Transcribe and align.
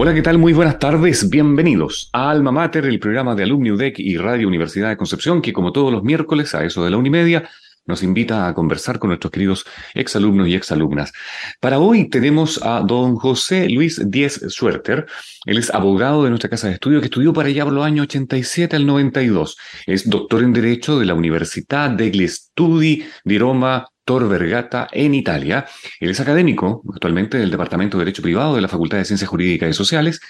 Hola, 0.00 0.14
¿qué 0.14 0.22
tal? 0.22 0.38
Muy 0.38 0.52
buenas 0.52 0.78
tardes. 0.78 1.28
Bienvenidos 1.28 2.08
a 2.12 2.30
Alma 2.30 2.52
Mater, 2.52 2.86
el 2.86 3.00
programa 3.00 3.34
de 3.34 3.42
Alumni 3.42 3.72
UDEC 3.72 3.98
y 3.98 4.16
Radio 4.16 4.46
Universidad 4.46 4.90
de 4.90 4.96
Concepción, 4.96 5.42
que 5.42 5.52
como 5.52 5.72
todos 5.72 5.92
los 5.92 6.04
miércoles, 6.04 6.54
a 6.54 6.64
eso 6.64 6.84
de 6.84 6.90
la 6.90 6.98
una 6.98 7.08
y 7.08 7.10
media, 7.10 7.50
nos 7.88 8.04
invita 8.04 8.46
a 8.46 8.54
conversar 8.54 9.00
con 9.00 9.08
nuestros 9.08 9.32
queridos 9.32 9.66
exalumnos 9.94 10.46
y 10.46 10.54
exalumnas. 10.54 11.12
Para 11.58 11.80
hoy 11.80 12.08
tenemos 12.08 12.62
a 12.62 12.80
don 12.80 13.16
José 13.16 13.68
Luis 13.68 14.00
Díez 14.08 14.40
Suerter. 14.48 15.06
Él 15.46 15.58
es 15.58 15.70
abogado 15.70 16.22
de 16.22 16.30
nuestra 16.30 16.50
casa 16.50 16.68
de 16.68 16.74
estudio 16.74 17.00
que 17.00 17.06
estudió 17.06 17.32
para 17.32 17.48
allá 17.48 17.64
por 17.64 17.72
los 17.72 17.84
años 17.84 18.04
87 18.04 18.76
al 18.76 18.86
92. 18.86 19.56
Es 19.86 20.08
doctor 20.08 20.44
en 20.44 20.52
Derecho 20.52 20.98
de 20.98 21.06
la 21.06 21.14
Universidad 21.14 21.90
degli 21.90 22.28
Studi 22.28 23.04
di 23.24 23.38
Roma 23.38 23.86
Tor 24.04 24.28
Vergata 24.28 24.88
en 24.92 25.14
Italia. 25.14 25.66
Él 25.98 26.10
es 26.10 26.20
académico 26.20 26.82
actualmente 26.94 27.38
del 27.38 27.50
Departamento 27.50 27.98
de 27.98 28.04
Derecho 28.04 28.22
Privado 28.22 28.54
de 28.54 28.60
la 28.60 28.68
Facultad 28.68 28.98
de 28.98 29.04
Ciencias 29.06 29.28
Jurídicas 29.28 29.70
y 29.70 29.72
Sociales 29.72 30.20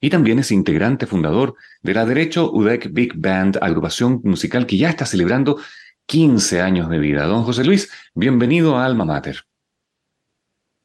y 0.00 0.10
también 0.10 0.38
es 0.38 0.52
integrante 0.52 1.06
fundador 1.06 1.54
de 1.82 1.94
la 1.94 2.06
Derecho 2.06 2.52
UDEC 2.52 2.92
Big 2.92 3.14
Band, 3.16 3.58
agrupación 3.60 4.20
musical 4.24 4.66
que 4.66 4.76
ya 4.76 4.90
está 4.90 5.06
celebrando 5.06 5.60
15 6.08 6.62
años 6.62 6.88
de 6.88 6.98
vida. 6.98 7.26
Don 7.26 7.44
José 7.44 7.64
Luis, 7.64 7.90
bienvenido 8.14 8.78
a 8.78 8.86
Alma 8.86 9.04
Mater. 9.04 9.42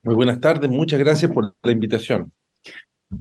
Muy 0.03 0.15
buenas 0.15 0.41
tardes, 0.41 0.69
muchas 0.69 0.99
gracias 0.99 1.31
por 1.31 1.55
la 1.63 1.71
invitación. 1.71 2.33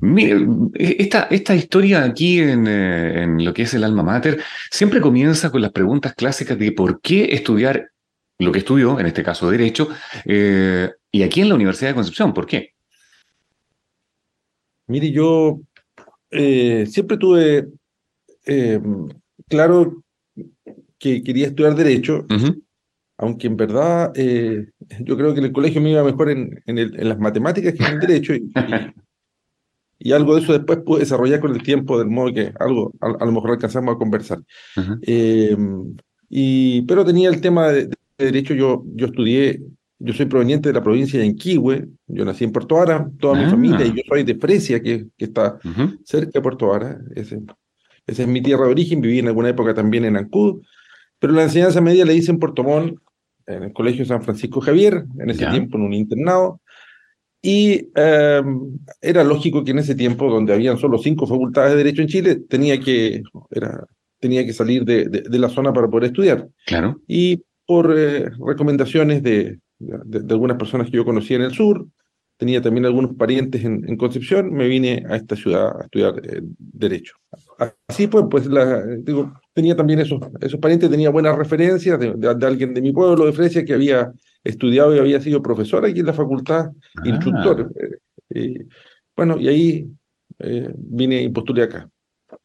Mire, 0.01 0.45
esta, 0.73 1.23
esta 1.31 1.55
historia 1.55 2.03
aquí 2.03 2.41
en, 2.41 2.67
eh, 2.67 3.23
en, 3.23 3.45
lo 3.45 3.53
que 3.53 3.61
es 3.61 3.73
el 3.73 3.85
alma 3.85 4.03
mater 4.03 4.41
siempre 4.69 4.99
comienza 4.99 5.49
con 5.49 5.61
las 5.61 5.71
preguntas 5.71 6.13
clásicas 6.13 6.57
de 6.59 6.73
por 6.73 6.99
qué 6.99 7.33
estudiar 7.33 7.91
lo 8.37 8.51
que 8.51 8.59
estudió, 8.59 8.99
en 8.99 9.05
este 9.05 9.23
caso 9.23 9.49
Derecho, 9.49 9.87
eh, 10.25 10.89
y 11.09 11.23
aquí 11.23 11.39
en 11.39 11.49
la 11.49 11.55
Universidad 11.55 11.91
de 11.91 11.95
Concepción. 11.95 12.33
¿Por 12.33 12.47
qué? 12.47 12.73
Mire, 14.87 15.09
yo 15.11 15.61
eh, 16.31 16.85
siempre 16.85 17.17
tuve 17.17 17.67
claro 19.47 20.03
que 21.03 21.21
quería 21.21 21.47
estudiar 21.47 21.75
Derecho, 21.75 22.25
uh 22.29 22.33
-huh. 22.33 22.61
aunque 23.17 23.47
en 23.47 23.57
verdad 23.57 24.13
eh, 24.15 24.69
yo 25.01 25.17
creo 25.17 25.33
que 25.33 25.39
en 25.41 25.47
el 25.47 25.51
colegio 25.51 25.81
me 25.81 25.91
iba 25.91 26.01
mejor 26.01 26.29
en, 26.29 26.61
en, 26.65 26.77
el, 26.77 26.97
en 26.97 27.09
las 27.09 27.19
matemáticas 27.19 27.73
que 27.73 27.83
en 27.83 27.93
el 27.95 27.99
Derecho, 28.07 28.33
y, 28.33 28.37
y, 29.99 30.09
y, 30.09 30.11
algo 30.13 30.35
de 30.35 30.41
eso 30.41 30.53
después 30.53 30.79
pude 30.85 31.01
desarrollar 31.01 31.41
con 31.41 31.51
el 31.51 31.61
tiempo, 31.61 31.99
del 31.99 32.07
modo 32.07 32.33
que 32.33 32.53
algo 32.57 32.93
a, 33.01 33.07
a 33.21 33.25
lo 33.25 33.31
mejor 33.33 33.51
alcanzamos 33.51 33.95
a 33.95 33.97
conversar. 33.97 34.39
Uh 34.77 34.81
-huh. 34.81 35.95
y, 36.29 36.81
pero 36.83 37.03
tenía 37.03 37.27
el 37.29 37.41
tema 37.41 37.67
de, 37.67 37.87
de 37.87 37.95
Derecho, 38.17 38.53
yo, 38.53 38.85
yo 38.95 39.07
estudié, 39.07 39.61
yo 39.99 40.13
soy 40.13 40.25
proveniente 40.27 40.69
de 40.69 40.73
la 40.73 40.83
provincia 40.83 41.19
de 41.19 41.25
Enquihue, 41.25 41.85
yo 42.07 42.23
nací 42.23 42.45
en 42.45 42.53
Puerto 42.53 42.75
Vara, 42.75 43.09
toda 43.19 43.37
ah. 43.37 43.43
mi 43.43 43.51
familia, 43.51 43.85
y 43.85 43.93
yo 43.97 44.03
soy 44.07 44.23
de 44.23 44.35
Fresia, 44.35 44.81
que, 44.81 45.07
que 45.17 45.25
está 45.25 45.59
uh 45.65 45.69
-huh. 45.69 45.97
cerca 46.05 46.31
de 46.33 46.41
Puerto 46.41 46.67
Vara, 46.67 46.97
ese, 47.13 47.41
esa 48.07 48.21
es 48.23 48.27
mi 48.27 48.41
tierra 48.41 48.65
de 48.65 48.71
origen, 48.71 49.01
viví 49.01 49.19
en 49.19 49.27
alguna 49.27 49.49
época 49.49 49.73
también 49.73 50.05
en 50.05 50.15
Ancud, 50.15 50.61
pero 51.23 51.35
la 51.35 51.43
enseñanza 51.43 51.79
media 51.79 52.03
le 52.03 52.15
hice 52.15 52.31
en 52.31 52.37
Puerto 52.37 52.65
Montt, 52.65 52.99
en 53.47 53.63
el 53.63 53.71
Colegio 53.71 54.03
San 54.03 54.21
Francisco 54.23 54.59
Javier, 54.59 55.05
en 55.17 55.29
ese 55.29 55.43
ya. 55.43 55.51
tiempo 55.51 55.77
en 55.77 55.83
un 55.83 55.93
internado, 55.93 56.59
y 57.41 57.87
eh, 57.95 58.41
era 58.99 59.23
lógico 59.23 59.63
que 59.63 59.71
en 59.71 59.79
ese 59.79 59.95
tiempo, 59.95 60.29
donde 60.29 60.51
habían 60.53 60.77
solo 60.77 60.97
cinco 60.97 61.25
facultades 61.25 61.71
de 61.71 61.77
Derecho 61.77 62.01
en 62.01 62.09
Chile, 62.09 62.35
tenía 62.49 62.77
que, 62.77 63.23
era, 63.51 63.85
tenía 64.19 64.45
que 64.45 64.51
salir 64.51 64.83
de, 64.83 65.05
de, 65.05 65.21
de 65.21 65.39
la 65.39 65.47
zona 65.47 65.71
para 65.71 65.87
poder 65.87 66.07
estudiar. 66.07 66.45
Claro. 66.65 66.99
Y 67.07 67.41
por 67.65 67.97
eh, 67.97 68.29
recomendaciones 68.45 69.23
de, 69.23 69.59
de, 69.79 70.33
algunas 70.33 70.57
personas 70.57 70.91
que 70.91 70.97
yo 70.97 71.05
conocía 71.05 71.37
en 71.37 71.43
el 71.43 71.53
sur, 71.53 71.87
tenía 72.35 72.61
también 72.61 72.85
algunos 72.85 73.15
parientes 73.15 73.63
en, 73.63 73.87
en 73.87 73.95
Concepción, 73.95 74.51
me 74.51 74.67
vine 74.67 75.05
a 75.09 75.15
esta 75.15 75.37
ciudad 75.37 75.71
a 75.79 75.83
estudiar 75.85 76.15
eh, 76.21 76.41
Derecho. 76.57 77.15
Así 77.87 78.07
pues, 78.07 78.25
pues 78.29 78.45
la, 78.45 78.85
digo, 78.97 79.31
tenía 79.53 79.75
también 79.75 79.99
esos, 79.99 80.19
esos 80.41 80.59
parientes, 80.59 80.89
tenía 80.89 81.09
buenas 81.09 81.37
referencias 81.37 81.99
de, 81.99 82.13
de, 82.13 82.45
alguien 82.45 82.73
de 82.73 82.81
mi 82.81 82.91
pueblo, 82.91 83.25
de 83.25 83.33
Fresia, 83.33 83.63
que 83.63 83.73
había 83.73 84.11
estudiado 84.43 84.95
y 84.95 84.99
había 84.99 85.21
sido 85.21 85.41
profesor 85.41 85.85
aquí 85.85 85.99
en 85.99 86.07
la 86.07 86.13
facultad, 86.13 86.71
ah. 86.97 87.01
instructor. 87.05 87.71
Eh, 88.29 88.65
bueno, 89.15 89.39
y 89.39 89.47
ahí 89.47 89.87
vine 90.75 91.21
y 91.21 91.29
postulé 91.29 91.63
acá. 91.63 91.87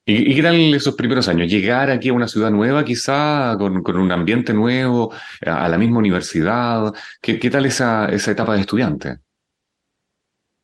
¿Y, 0.05 0.35
qué 0.35 0.43
tal 0.43 0.75
esos 0.75 0.95
primeros 0.95 1.29
años? 1.29 1.51
Llegar 1.51 1.91
aquí 1.91 2.09
a 2.09 2.13
una 2.13 2.29
ciudad 2.29 2.51
nueva, 2.51 2.85
quizá, 2.85 3.57
con, 3.59 3.83
con 3.83 3.97
un 3.97 4.13
ambiente 4.13 4.55
nuevo, 4.55 5.13
a 5.45 5.69
la 5.69 5.79
misma 5.79 5.99
universidad. 5.99 6.93
¿Qué, 7.21 7.39
qué 7.39 7.51
tal 7.51 7.67
esa, 7.67 8.07
esa 8.07 8.31
etapa 8.31 8.55
de 8.55 8.61
estudiante? 8.61 9.19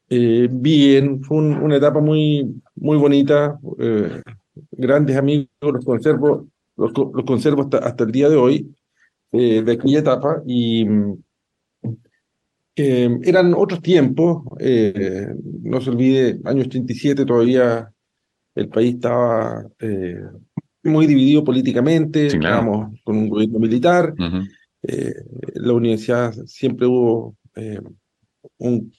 Eh, 0.09 0.49
bien, 0.51 1.23
fue 1.23 1.39
un, 1.39 1.55
una 1.55 1.77
etapa 1.77 2.01
muy, 2.01 2.61
muy 2.77 2.97
bonita. 2.97 3.59
Eh, 4.57 4.61
grandes 4.73 5.17
amigos, 5.17 5.49
los 5.61 5.85
conservo, 5.85 6.49
los, 6.77 6.93
los 6.93 7.25
conservo 7.25 7.63
hasta, 7.63 7.79
hasta, 7.79 8.05
el 8.05 8.13
día 8.13 8.29
de 8.29 8.37
hoy, 8.37 8.75
eh, 9.33 9.63
de 9.63 9.73
aquella 9.73 10.01
etapa. 10.01 10.43
Y 10.47 10.87
eran 12.77 13.55
otros 13.55 13.81
tiempos. 13.83 14.43
no 15.63 15.81
se 15.81 15.91
olvide, 15.91 16.41
año 16.45 16.63
87 16.63 17.25
todavía 17.25 17.95
el 18.55 18.69
país 18.69 18.95
estaba 18.95 19.67
eh, 19.81 20.23
muy 20.83 21.07
dividido 21.07 21.43
políticamente, 21.45 22.31
sí, 22.31 22.39
claro. 22.39 22.57
estábamos 22.57 23.01
con 23.03 23.17
un 23.17 23.29
gobierno 23.29 23.59
militar, 23.59 24.15
uh 24.19 24.23
-huh. 24.23 24.49
eh, 24.83 25.15
la 25.55 25.73
universidad 25.73 26.33
siempre 26.47 26.87
hubo 26.87 27.37
eh, 27.57 27.81
un 28.59 28.93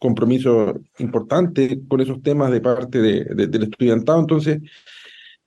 compromiso 0.00 0.80
importante 0.98 1.80
con 1.88 2.00
esos 2.00 2.20
temas 2.22 2.50
de 2.50 2.60
parte 2.60 3.00
de, 3.00 3.24
de, 3.24 3.46
del 3.46 3.64
estudiantado, 3.64 4.18
entonces 4.18 4.58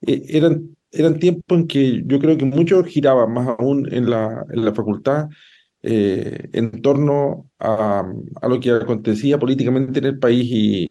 eh, 0.01 0.23
eran, 0.29 0.75
eran 0.91 1.19
tiempos 1.19 1.59
en 1.59 1.67
que 1.67 2.03
yo 2.05 2.19
creo 2.19 2.37
que 2.37 2.45
mucho 2.45 2.83
giraba, 2.85 3.27
más 3.27 3.47
aún 3.59 3.91
en 3.91 4.09
la, 4.09 4.45
en 4.51 4.63
la 4.63 4.73
facultad, 4.73 5.27
eh, 5.81 6.49
en 6.53 6.81
torno 6.81 7.49
a, 7.59 8.05
a, 8.41 8.47
lo 8.47 8.59
que 8.61 8.71
acontecía 8.71 9.37
políticamente 9.37 9.99
en 9.99 10.05
el 10.05 10.19
país 10.19 10.47
y, 10.49 10.87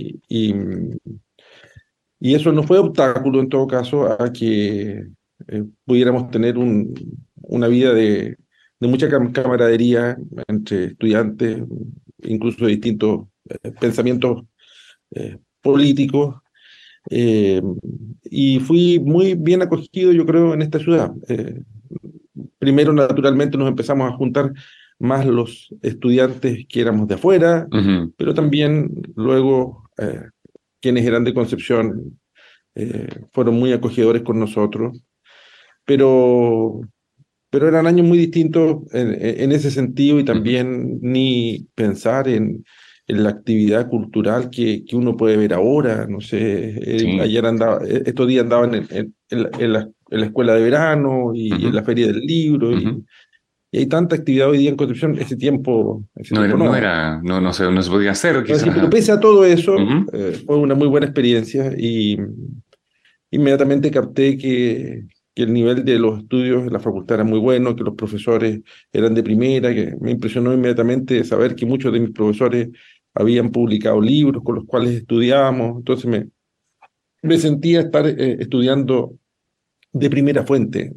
y 2.25 2.37
eso 2.37 2.53
no 2.53 2.63
fue 2.63 2.79
obstáculo 2.79 3.41
en 3.41 3.49
todo 3.49 3.67
caso 3.67 4.07
a 4.07 4.33
que 4.33 5.09
eh, 5.49 5.65
pudiéramos 5.85 6.31
tener 6.31 6.57
un, 6.57 6.95
una 7.43 7.67
vida 7.67 7.93
de, 7.93 8.37
de, 8.79 8.89
mucha 8.89 9.09
camaradería 9.09 10.17
entre 10.47 10.85
estudiantes, 10.85 11.63
incluso 12.23 12.65
de 12.65 12.73
distintos 12.73 13.27
pensamientos 13.81 14.45
eh, 15.11 15.39
políticos. 15.61 16.37
Eh, 17.11 17.61
y 18.25 18.61
fui 18.61 19.01
muy 19.01 19.35
bien 19.35 19.63
acogido, 19.63 20.13
yo 20.13 20.25
creo, 20.25 20.55
en 20.55 20.63
esta 20.63 20.79
ciudad. 20.79 21.13
Eh, 21.29 21.63
primero, 22.59 22.93
naturalmente, 22.93 23.59
nos 23.59 23.69
empezamos 23.69 24.11
a 24.11 24.17
juntar 24.17 24.53
más 24.99 25.27
los 25.27 25.75
estudiantes 25.83 26.65
que 26.69 26.81
éramos 26.81 27.09
de 27.09 27.15
afuera, 27.15 27.67
uh 27.73 27.77
-huh. 27.77 28.13
pero 28.17 28.35
también 28.35 28.91
luego 29.17 29.91
eh, 29.99 30.29
quienes 30.81 31.05
eran 31.05 31.25
de 31.25 31.35
Concepción 31.35 32.21
eh, 32.77 33.09
fueron 33.33 33.57
muy 33.57 33.73
acogedores 33.73 34.23
con 34.23 34.39
nosotros, 34.39 35.03
pero, 35.85 36.81
pero 37.51 37.67
eran 37.69 37.87
años 37.89 38.07
muy 38.07 38.17
distintos 38.17 38.83
en, 38.93 39.09
en 39.21 39.53
ese 39.53 39.73
sentido 39.73 40.21
y 40.21 40.25
también 40.25 41.01
ni 41.03 41.67
pensar 41.75 42.29
en, 42.29 42.45
en 42.45 42.65
la 43.09 43.31
actividad 43.31 43.89
cultural 43.89 44.49
que, 44.51 44.85
que, 44.85 44.97
uno 44.97 45.17
puede 45.17 45.37
ver 45.37 45.53
ahora, 45.55 46.07
no 46.07 46.21
sé, 46.21 46.99
sí. 46.99 47.21
ayer 47.21 47.45
andaba, 47.45 47.81
estos 47.87 48.29
días 48.29 48.45
andaban 48.45 48.75
en, 48.75 48.87
en, 48.91 49.15
en, 49.31 49.43
la, 49.43 49.51
en, 49.59 49.73
la, 49.73 49.89
la, 50.09 50.27
escuela 50.27 50.55
de 50.55 50.63
verano 50.63 51.33
y, 51.35 51.53
uh 51.53 51.57
-huh. 51.57 51.69
en 51.69 51.75
la 51.75 51.83
feria 51.83 52.07
del 52.07 52.21
libro 52.21 52.69
uh 52.69 52.75
-huh. 52.75 53.05
y, 53.73 53.77
y 53.77 53.79
hay 53.79 53.87
tanta 53.87 54.17
actividad 54.17 54.51
hoy 54.51 54.59
día 54.59 54.71
en 54.71 54.77
Concepción, 54.77 55.19
ese 55.19 55.37
tiempo... 55.37 56.05
Ese 56.15 56.35
no, 56.35 56.43
tiempo 56.43 56.59
no, 56.59 56.65
no, 56.67 56.77
era, 56.77 57.21
no, 57.23 57.41
no, 57.41 57.53
se, 57.53 57.71
no 57.71 57.83
se 57.83 57.91
podía 57.91 58.11
hacer. 58.11 58.45
Quizás. 58.45 58.65
Pero 58.65 58.91
pese 58.91 59.13
a 59.13 59.19
todo 59.19 59.45
eso, 59.45 59.73
uh 59.73 59.79
-huh. 59.79 60.07
eh, 60.13 60.43
fue 60.47 60.57
una 60.59 60.75
muy 60.75 60.89
buena 60.89 61.07
experiencia 61.07 61.73
y 61.77 62.19
inmediatamente 63.31 63.91
capté 63.91 64.37
que, 64.37 65.05
que 65.35 65.43
el 65.43 65.53
nivel 65.53 65.85
de 65.85 65.99
los 65.99 66.19
estudios 66.19 66.67
en 66.67 66.73
la 66.73 66.81
facultad 66.81 67.17
era 67.17 67.25
muy 67.25 67.39
bueno, 67.39 67.75
que 67.75 67.85
los 67.85 67.95
profesores 67.95 68.61
eran 68.93 69.15
de 69.15 69.23
primera, 69.23 69.75
que 69.75 69.95
me 70.01 70.11
impresionó 70.11 70.53
inmediatamente 70.53 71.25
saber 71.25 71.55
que 71.55 71.65
muchos 71.65 71.93
de 71.93 72.01
mis 72.01 72.11
profesores 72.11 72.69
habían 73.15 73.51
publicado 73.51 74.01
libros 74.01 74.43
con 74.45 74.57
los 74.57 74.65
cuales 74.65 74.95
estudiábamos, 74.95 75.79
entonces 75.79 76.07
me, 76.07 76.29
me 77.23 77.39
sentía 77.39 77.81
estar 77.81 78.07
eh, 78.07 78.37
estudiando 78.41 79.15
de 79.93 80.11
primera 80.11 80.45
fuente 80.45 80.93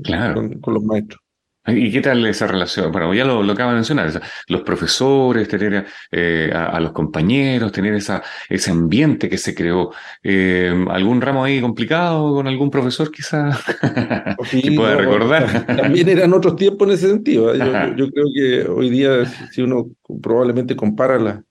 con 0.62 0.74
los 0.74 0.84
maestros. 0.84 1.22
¿Y 1.68 1.92
qué 1.92 2.02
tal 2.02 2.24
esa 2.28 2.46
relación? 2.46 2.92
Bueno, 2.92 3.12
ya 3.14 3.26
lo, 3.26 3.42
lo 3.42 3.54
acaba 3.54 3.72
de 3.72 3.78
mencionar, 3.78 4.22
los 4.48 4.62
profesores, 4.62 5.48
tener 5.48 5.86
eh, 6.12 6.52
a, 6.54 6.80
los 6.80 6.92
compañeros, 6.92 7.72
tener 7.72 7.96
esa, 7.96 8.22
ese 8.50 8.70
ambiente 8.70 9.28
que 9.28 9.40
se 9.40 9.56
creó. 9.56 9.92
Eh, 10.22 10.86
¿Algún 10.90 11.22
ramo 11.22 11.44
ahí 11.44 11.60
complicado 11.60 12.36
con 12.36 12.48
algún 12.48 12.70
profesor 12.70 13.12
quizá 13.12 13.50
que 14.52 14.72
pueda 14.74 14.96
recordar? 14.96 15.66
También 15.66 16.08
eran 16.08 16.34
otros 16.34 16.56
tiempos 16.56 16.88
en 16.88 16.94
ese 16.94 17.10
sentido. 17.10 17.54
¿eh? 17.56 17.58
Yo, 17.98 18.12
creo 18.12 18.26
que 18.36 18.70
hoy 18.70 18.92
día, 18.92 19.26
si 19.52 19.64
uno 19.64 19.88
probablemente 20.22 20.76
compara 20.76 21.18
la, 21.18 21.44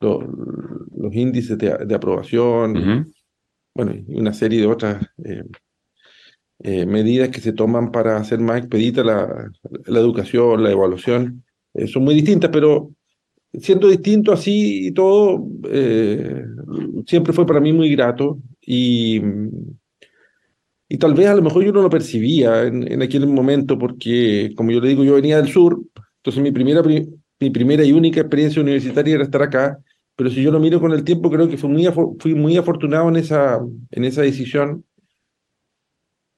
los, 0.00 1.14
índices 1.14 1.56
de, 1.56 1.94
aprobación, 1.94 3.06
bueno, 3.74 3.92
y 3.94 4.18
una 4.18 4.32
serie 4.32 4.60
de 4.60 4.66
otras 4.66 5.06
eh, 6.60 6.86
medidas 6.86 7.28
que 7.28 7.40
se 7.40 7.52
toman 7.52 7.92
para 7.92 8.16
hacer 8.16 8.38
más 8.40 8.58
expedita 8.58 9.04
la, 9.04 9.50
la 9.84 10.00
educación, 10.00 10.62
la 10.62 10.70
evaluación, 10.70 11.44
eh, 11.74 11.86
son 11.86 12.04
muy 12.04 12.14
distintas, 12.14 12.50
pero 12.50 12.92
siendo 13.52 13.88
distinto 13.88 14.32
así 14.32 14.86
y 14.86 14.92
todo, 14.92 15.46
eh, 15.70 16.44
siempre 17.06 17.34
fue 17.34 17.46
para 17.46 17.60
mí 17.60 17.74
muy 17.74 17.90
grato 17.94 18.38
y, 18.62 19.20
y 20.88 20.96
tal 20.98 21.12
vez 21.12 21.26
a 21.26 21.34
lo 21.34 21.42
mejor 21.42 21.62
yo 21.62 21.72
no 21.72 21.82
lo 21.82 21.90
percibía 21.90 22.62
en, 22.62 22.90
en 22.90 23.02
aquel 23.02 23.26
momento 23.26 23.78
porque, 23.78 24.54
como 24.56 24.70
yo 24.70 24.80
le 24.80 24.88
digo, 24.88 25.04
yo 25.04 25.14
venía 25.14 25.36
del 25.36 25.52
sur, 25.52 25.78
entonces 26.16 26.42
mi 26.42 26.52
primera, 26.52 26.82
mi 26.82 27.50
primera 27.50 27.84
y 27.84 27.92
única 27.92 28.20
experiencia 28.20 28.62
universitaria 28.62 29.16
era 29.16 29.24
estar 29.24 29.42
acá, 29.42 29.78
pero 30.16 30.30
si 30.30 30.42
yo 30.42 30.50
lo 30.50 30.58
miro 30.58 30.80
con 30.80 30.92
el 30.92 31.04
tiempo, 31.04 31.30
creo 31.30 31.48
que 31.48 31.58
fui 31.58 31.68
muy, 31.68 31.86
fui 32.18 32.34
muy 32.34 32.56
afortunado 32.56 33.08
en 33.10 33.16
esa, 33.16 33.60
en 33.90 34.04
esa 34.04 34.22
decisión 34.22 34.84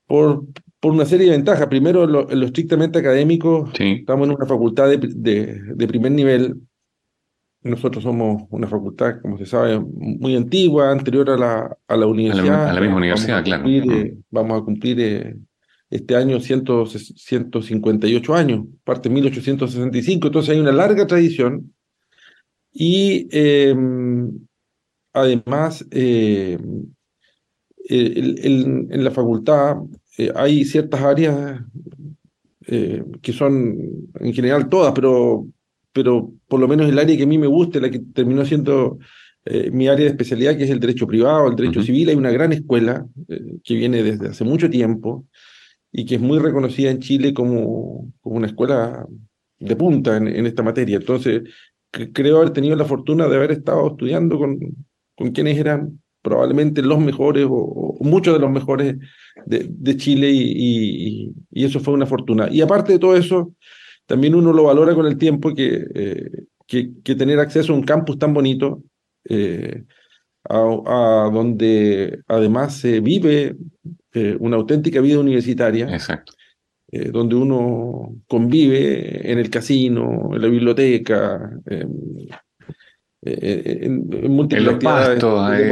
por, 0.06 0.44
por 0.80 0.92
una 0.92 1.04
serie 1.04 1.26
de 1.26 1.32
ventajas. 1.32 1.68
Primero, 1.68 2.02
en 2.04 2.12
lo, 2.12 2.28
estrictamente 2.46 2.98
académico, 2.98 3.70
estamos 3.78 4.28
en 4.28 4.34
una 4.34 4.46
facultad 4.46 4.88
de, 4.88 4.98
de, 4.98 5.86
primer 5.86 6.10
nivel. 6.12 6.56
Nosotros 7.62 8.02
somos 8.02 8.42
una 8.50 8.66
facultad, 8.66 9.20
como 9.22 9.38
se 9.38 9.46
sabe, 9.46 9.78
muy 9.78 10.34
antigua, 10.34 10.90
anterior 10.90 11.30
a 11.30 11.36
la, 11.36 11.76
a 11.86 11.96
la 11.96 12.06
universidad. 12.06 12.70
A 12.70 12.72
la, 12.72 12.80
misma 12.80 12.96
universidad, 12.96 13.44
claro. 13.44 13.68
Eh, 13.68 14.16
vamos 14.30 14.60
a 14.60 14.64
cumplir 14.64 15.00
eh, 15.00 15.36
este 15.90 16.16
año 16.16 16.40
158 16.40 18.34
años, 18.34 18.66
parte 18.84 19.08
de 19.08 19.14
1865, 19.14 20.26
entonces 20.26 20.50
hay 20.54 20.60
una 20.60 20.72
larga 20.72 21.06
tradición. 21.06 21.72
Y 22.72 23.28
em, 23.30 24.46
además, 25.12 25.84
em, 25.90 26.86
en 27.88 29.04
la 29.04 29.10
facultad 29.10 29.76
eh, 30.18 30.32
hay 30.34 30.64
ciertas 30.64 31.00
áreas 31.00 31.62
eh, 32.66 33.02
que 33.22 33.32
son 33.32 33.76
en 34.20 34.34
general 34.34 34.68
todas, 34.68 34.92
pero, 34.92 35.46
pero 35.92 36.32
por 36.48 36.60
lo 36.60 36.68
menos 36.68 36.88
el 36.88 36.98
área 36.98 37.16
que 37.16 37.22
a 37.22 37.26
mí 37.26 37.38
me 37.38 37.46
gusta, 37.46 37.80
la 37.80 37.88
que 37.88 38.00
terminó 38.00 38.44
siendo 38.44 38.98
eh, 39.44 39.70
mi 39.70 39.88
área 39.88 40.04
de 40.04 40.10
especialidad, 40.10 40.56
que 40.56 40.64
es 40.64 40.70
el 40.70 40.80
derecho 40.80 41.06
privado, 41.06 41.48
el 41.48 41.56
derecho 41.56 41.82
civil, 41.82 42.08
hay 42.08 42.16
una 42.16 42.32
gran 42.32 42.52
escuela 42.52 43.06
que 43.64 43.74
viene 43.74 44.02
desde 44.02 44.28
hace 44.28 44.44
mucho 44.44 44.68
tiempo 44.68 45.24
y 45.92 46.04
que 46.04 46.16
es 46.16 46.20
muy 46.20 46.38
reconocida 46.38 46.90
en 46.90 46.98
Chile 46.98 47.32
como, 47.32 48.12
como 48.20 48.36
una 48.36 48.48
escuela 48.48 49.06
de 49.60 49.76
punta 49.76 50.16
en, 50.16 50.26
en 50.26 50.46
esta 50.46 50.62
materia. 50.62 50.96
Entonces, 50.96 51.42
creo 51.90 52.38
haber 52.38 52.50
tenido 52.50 52.76
la 52.76 52.84
fortuna 52.84 53.28
de 53.28 53.36
haber 53.36 53.52
estado 53.52 53.88
estudiando 53.88 54.38
con, 54.38 54.58
con 55.16 55.30
quienes 55.32 55.58
eran 55.58 56.00
probablemente 56.22 56.82
los 56.82 56.98
mejores 56.98 57.46
o, 57.48 57.96
muchos 58.00 58.34
de 58.34 58.40
los 58.40 58.50
mejores 58.50 58.96
de, 59.46 59.96
Chile 59.96 60.30
y, 60.30 61.32
eso 61.52 61.80
fue 61.80 61.94
una 61.94 62.06
fortuna. 62.06 62.48
Y 62.50 62.60
aparte 62.60 62.92
de 62.92 62.98
todo 62.98 63.16
eso, 63.16 63.54
también 64.06 64.34
uno 64.34 64.52
lo 64.52 64.64
valora 64.64 64.94
con 64.94 65.06
el 65.06 65.16
tiempo 65.16 65.54
que, 65.54 65.86
eh, 65.94 66.30
que, 66.66 67.14
tener 67.14 67.40
acceso 67.40 67.72
a 67.72 67.76
un 67.76 67.82
campus 67.82 68.18
tan 68.18 68.34
bonito, 68.34 68.82
eh, 69.24 69.84
a, 70.48 71.30
donde 71.32 72.20
además 72.26 72.76
se 72.76 73.00
vive 73.00 73.56
eh, 74.12 74.36
una 74.38 74.56
auténtica 74.56 75.00
vida 75.00 75.18
universitaria. 75.18 75.88
Exacto. 75.90 76.32
Donde 76.90 77.34
uno 77.34 78.16
convive 78.26 79.30
en 79.30 79.38
el 79.38 79.50
casino, 79.50 80.30
en 80.32 80.40
la 80.40 80.48
biblioteca, 80.48 81.50
eh, 83.20 83.78
en, 83.82 84.08
en, 84.12 84.30
múltiples 84.30 84.68
actividades 84.68 85.22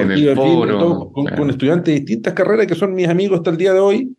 en 0.00 0.10
el 0.10 0.34
foro, 0.34 1.12
con, 1.12 1.50
estudiantes 1.50 1.94
de 1.94 2.00
distintas 2.00 2.34
carreras 2.34 2.66
que 2.66 2.74
son 2.74 2.92
mis 2.92 3.06
amigos 3.06 3.38
hasta 3.38 3.50
el 3.50 3.56
día 3.56 3.72
de 3.72 3.78
hoy. 3.78 4.16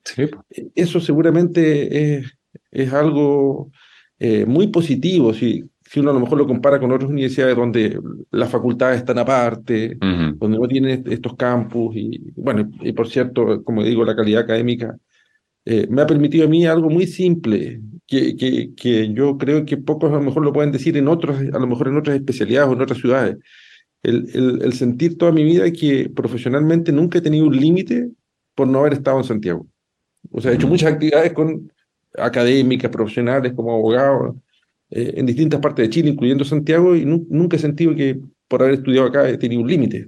Eso 0.73 1.01
seguramente 1.01 2.15
es, 2.15 2.37
es 2.71 2.93
algo 2.93 3.69
eh, 4.17 4.45
muy 4.45 4.67
positivo. 4.67 5.33
Si, 5.33 5.61
si 5.83 5.99
uno 5.99 6.11
a 6.11 6.13
lo 6.13 6.21
mejor 6.21 6.37
lo 6.37 6.47
compara 6.47 6.79
con 6.79 6.91
otras 6.91 7.11
universidades 7.11 7.57
donde 7.57 7.99
las 8.31 8.49
facultades 8.49 8.99
están 8.99 9.19
aparte, 9.19 9.97
donde 9.99 10.57
no 10.57 10.67
tienen 10.67 11.03
estos 11.07 11.35
campus, 11.35 11.97
y 11.97 12.31
bueno, 12.33 12.71
y 12.81 12.93
por 12.93 13.09
cierto, 13.09 13.61
como 13.63 13.83
digo, 13.83 14.05
la 14.05 14.15
calidad 14.15 14.43
académica 14.43 14.95
eh, 15.69 15.85
me 15.89 16.01
ha 16.01 16.07
permitido 16.07 16.45
a 16.45 16.47
mí 16.47 16.65
algo 16.65 16.89
muy 16.89 17.07
simple, 17.07 17.81
que, 18.07 18.37
que, 18.37 18.73
que, 18.73 19.13
yo 19.13 19.37
creo 19.37 19.65
que 19.65 19.75
pocos 19.75 20.09
a 20.13 20.15
lo 20.15 20.21
mejor 20.21 20.45
lo 20.45 20.53
pueden 20.53 20.71
decir 20.71 20.95
en 20.95 21.09
otros, 21.09 21.37
a 21.41 21.59
lo 21.59 21.67
mejor 21.67 21.89
en 21.89 21.97
otras 21.97 22.15
especialidades 22.15 22.69
o 22.69 22.73
en 22.73 22.81
otras 22.81 22.99
ciudades. 22.99 23.37
El, 24.01 24.29
el, 24.33 24.61
el 24.61 24.73
sentir 24.73 25.17
toda 25.17 25.33
mi 25.33 25.43
vida 25.43 25.69
que 25.73 26.09
profesionalmente 26.09 26.93
nunca 26.93 27.17
he 27.17 27.21
tenido 27.21 27.47
un 27.47 27.57
límite 27.57 28.09
por 28.55 28.65
no 28.69 28.79
haber 28.79 28.93
estado 28.93 29.17
en 29.17 29.25
Santiago. 29.25 29.67
O 30.31 30.39
sea, 30.39 30.53
he 30.53 30.55
hecho 30.55 30.69
muchas 30.69 30.93
actividades 30.93 31.33
con 31.33 31.69
académicas, 32.17 32.89
profesionales, 32.89 33.51
como 33.53 33.73
abogado, 33.73 34.41
eh, 34.89 35.15
en 35.17 35.25
distintas 35.25 35.59
partes 35.59 35.85
de 35.85 35.89
Chile, 35.89 36.11
incluyendo 36.11 36.45
Santiago, 36.45 36.95
y 36.95 37.03
nunca 37.03 37.57
he 37.57 37.59
sentido 37.59 37.93
que 37.93 38.17
por 38.47 38.61
haber 38.61 38.75
estudiado 38.75 39.07
acá 39.07 39.29
he 39.29 39.37
tenido 39.37 39.63
un 39.63 39.67
límite. 39.67 40.05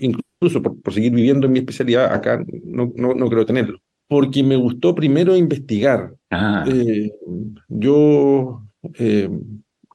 Incluso 0.00 0.62
por, 0.62 0.80
por, 0.80 0.94
seguir 0.94 1.12
viviendo 1.12 1.48
en 1.48 1.52
mi 1.52 1.58
especialidad 1.58 2.14
acá, 2.14 2.44
no, 2.62 2.92
no, 2.94 3.14
no 3.14 3.28
creo 3.28 3.44
tenerlo 3.44 3.80
porque 4.10 4.42
me 4.42 4.56
gustó 4.56 4.92
primero 4.92 5.36
investigar. 5.36 6.12
Ah. 6.30 6.64
Eh, 6.66 7.12
yo 7.68 8.60
eh, 8.94 9.30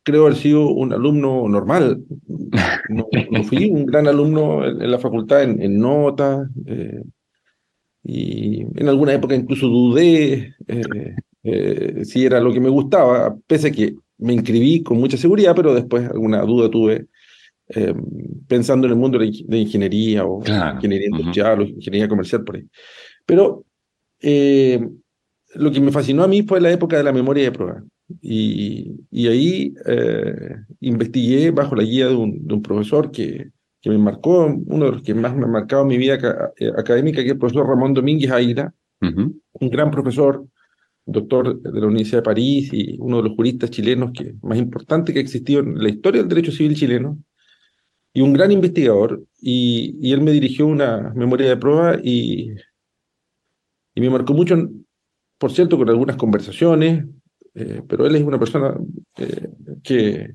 creo 0.03 0.25
haber 0.25 0.38
sido 0.38 0.69
un 0.69 0.93
alumno 0.93 1.50
normal. 1.50 2.01
No, 2.88 3.07
fui 3.43 3.69
un 3.69 3.86
gran 3.86 4.07
alumno 4.07 4.65
en, 4.65 4.89
la 4.89 5.00
facultad 5.00 5.43
en, 5.43 5.79
notas. 5.79 6.48
Eh, 6.65 7.03
y 8.03 8.62
en 8.62 8.88
alguna 8.88 9.13
época 9.13 9.36
incluso 9.36 9.67
dudé 9.67 10.53
si 12.05 12.25
era 12.25 12.39
lo 12.39 12.53
que 12.53 12.62
me 12.62 12.69
gustaba, 12.69 13.36
pese 13.48 13.67
a 13.67 13.72
que 13.72 13.95
me 14.19 14.31
inscribí 14.31 14.81
con 14.81 14.98
mucha 14.98 15.17
seguridad, 15.17 15.53
pero 15.53 15.74
después 15.74 16.10
alguna 16.10 16.41
duda 16.43 16.69
tuve 16.69 17.07
pensando 18.48 18.88
en 18.88 18.93
el 18.93 19.00
mundo 19.00 19.19
de, 19.19 19.57
ingeniería 19.57 20.24
o 20.24 20.41
ingeniería 20.41 21.10
industrial 21.10 21.60
o 21.60 21.63
ingeniería 21.63 22.07
comercial 22.07 22.45
por 22.45 22.55
ahí. 22.55 22.63
Pero 23.25 23.64
eh, 24.27 24.79
lo 25.53 25.72
que 25.72 25.79
me 25.79 25.91
fascinó 25.91 26.24
a 26.24 26.27
mí 26.27 26.41
fue 26.41 26.60
la 26.60 26.72
época 26.72 26.98
de 26.98 27.03
la 27.03 27.13
memoria 27.13 27.44
de 27.44 27.51
prueba. 27.51 27.84
Y, 28.22 29.05
y 29.12 29.27
ahí 29.27 29.75
eh, 29.86 30.55
investigué 30.79 31.51
bajo 31.51 31.75
la 31.75 31.84
guía 31.84 32.08
de 32.08 32.15
un, 32.15 32.46
de 32.46 32.53
un, 32.55 32.62
profesor 32.63 33.12
que, 33.12 33.51
que 33.82 33.89
me 33.91 34.00
marcó, 34.00 34.46
uno 34.46 34.86
de 34.86 34.91
los 34.94 35.03
que 35.03 35.13
más 35.13 35.36
me 35.36 35.44
ha 35.44 35.48
marcado 35.48 35.84
en 35.84 35.89
mi 35.89 35.98
vida 35.98 36.17
eh, 36.58 36.72
académica, 36.75 37.17
que 37.22 37.27
es 37.27 37.34
el 37.34 37.38
profesor 37.38 37.67
Ramón 37.67 37.94
Domínguez 37.94 38.32
Aira, 38.32 38.74
un 39.00 39.70
gran 39.70 39.91
profesor, 39.91 40.44
doctor 41.05 41.62
de 41.62 41.79
la 41.79 41.86
Universidad 41.86 42.20
de 42.20 42.24
París 42.24 42.70
y 42.74 42.98
uno 43.00 43.17
de 43.17 43.29
los 43.29 43.36
juristas 43.36 43.70
chilenos 43.70 44.12
que, 44.12 44.34
más 44.41 44.58
importante 44.58 45.13
que 45.13 45.20
ha 45.20 45.22
existido 45.22 45.60
en 45.60 45.77
la 45.77 45.89
historia 45.89 46.22
del 46.22 46.29
derecho 46.29 46.51
civil 46.51 46.75
chileno, 46.75 47.20
y 48.12 48.22
un 48.22 48.34
gran 48.34 48.51
investigador. 48.51 49.24
Y, 49.39 49.98
y 50.01 50.13
él 50.13 50.22
me 50.22 50.32
dirigió 50.32 50.65
una 50.65 51.13
memoria 51.15 51.50
de 51.50 51.58
prueba 51.58 52.00
y 52.03 52.50
y 53.95 54.01
me 54.01 54.09
marcó 54.09 54.33
mucho, 54.33 54.55
por 55.37 55.51
cierto, 55.51 55.77
con 55.77 55.89
algunas 55.89 56.17
conversaciones, 56.17 57.05
eh, 57.53 57.81
pero 57.87 58.05
él 58.05 58.15
es 58.15 58.23
una 58.23 58.37
persona 58.37 58.75
eh, 59.17 59.47
que, 59.81 60.33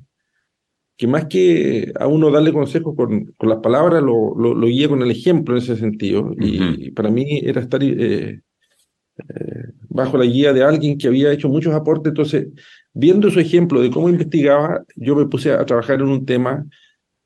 que 0.97 1.07
más 1.07 1.27
que 1.27 1.93
a 2.01 2.07
uno 2.07 2.31
darle 2.31 2.53
consejos 2.53 2.97
con, 2.97 3.27
con 3.37 3.49
las 3.51 3.59
palabras, 3.59 4.03
lo, 4.03 4.35
lo, 4.35 4.67
guía 4.67 4.89
con 4.89 5.03
el 5.03 5.11
ejemplo 5.11 5.55
en 5.55 5.63
ese 5.63 5.77
sentido. 5.77 6.35
y, 6.39 6.91
para 6.93 7.11
mí 7.11 7.41
era 7.45 7.61
estar 7.61 7.81
eh, 7.83 8.41
bajo 9.89 10.17
la 10.17 10.25
guía 10.25 10.55
de 10.55 10.63
alguien 10.63 10.97
que 10.97 11.09
había 11.09 11.31
hecho 11.31 11.51
muchos 11.51 11.75
aportes. 11.75 12.11
Entonces, 12.11 12.49
viendo 12.95 13.31
su 13.31 13.41
ejemplo 13.41 13.83
de 13.83 13.91
cómo 13.91 14.09
investigaba, 14.09 14.83
yo 14.97 15.15
me 15.15 15.27
puse 15.27 15.53
a 15.53 15.67
trabajar 15.67 16.01
en 16.01 16.09
un 16.09 16.25
tema 16.25 16.67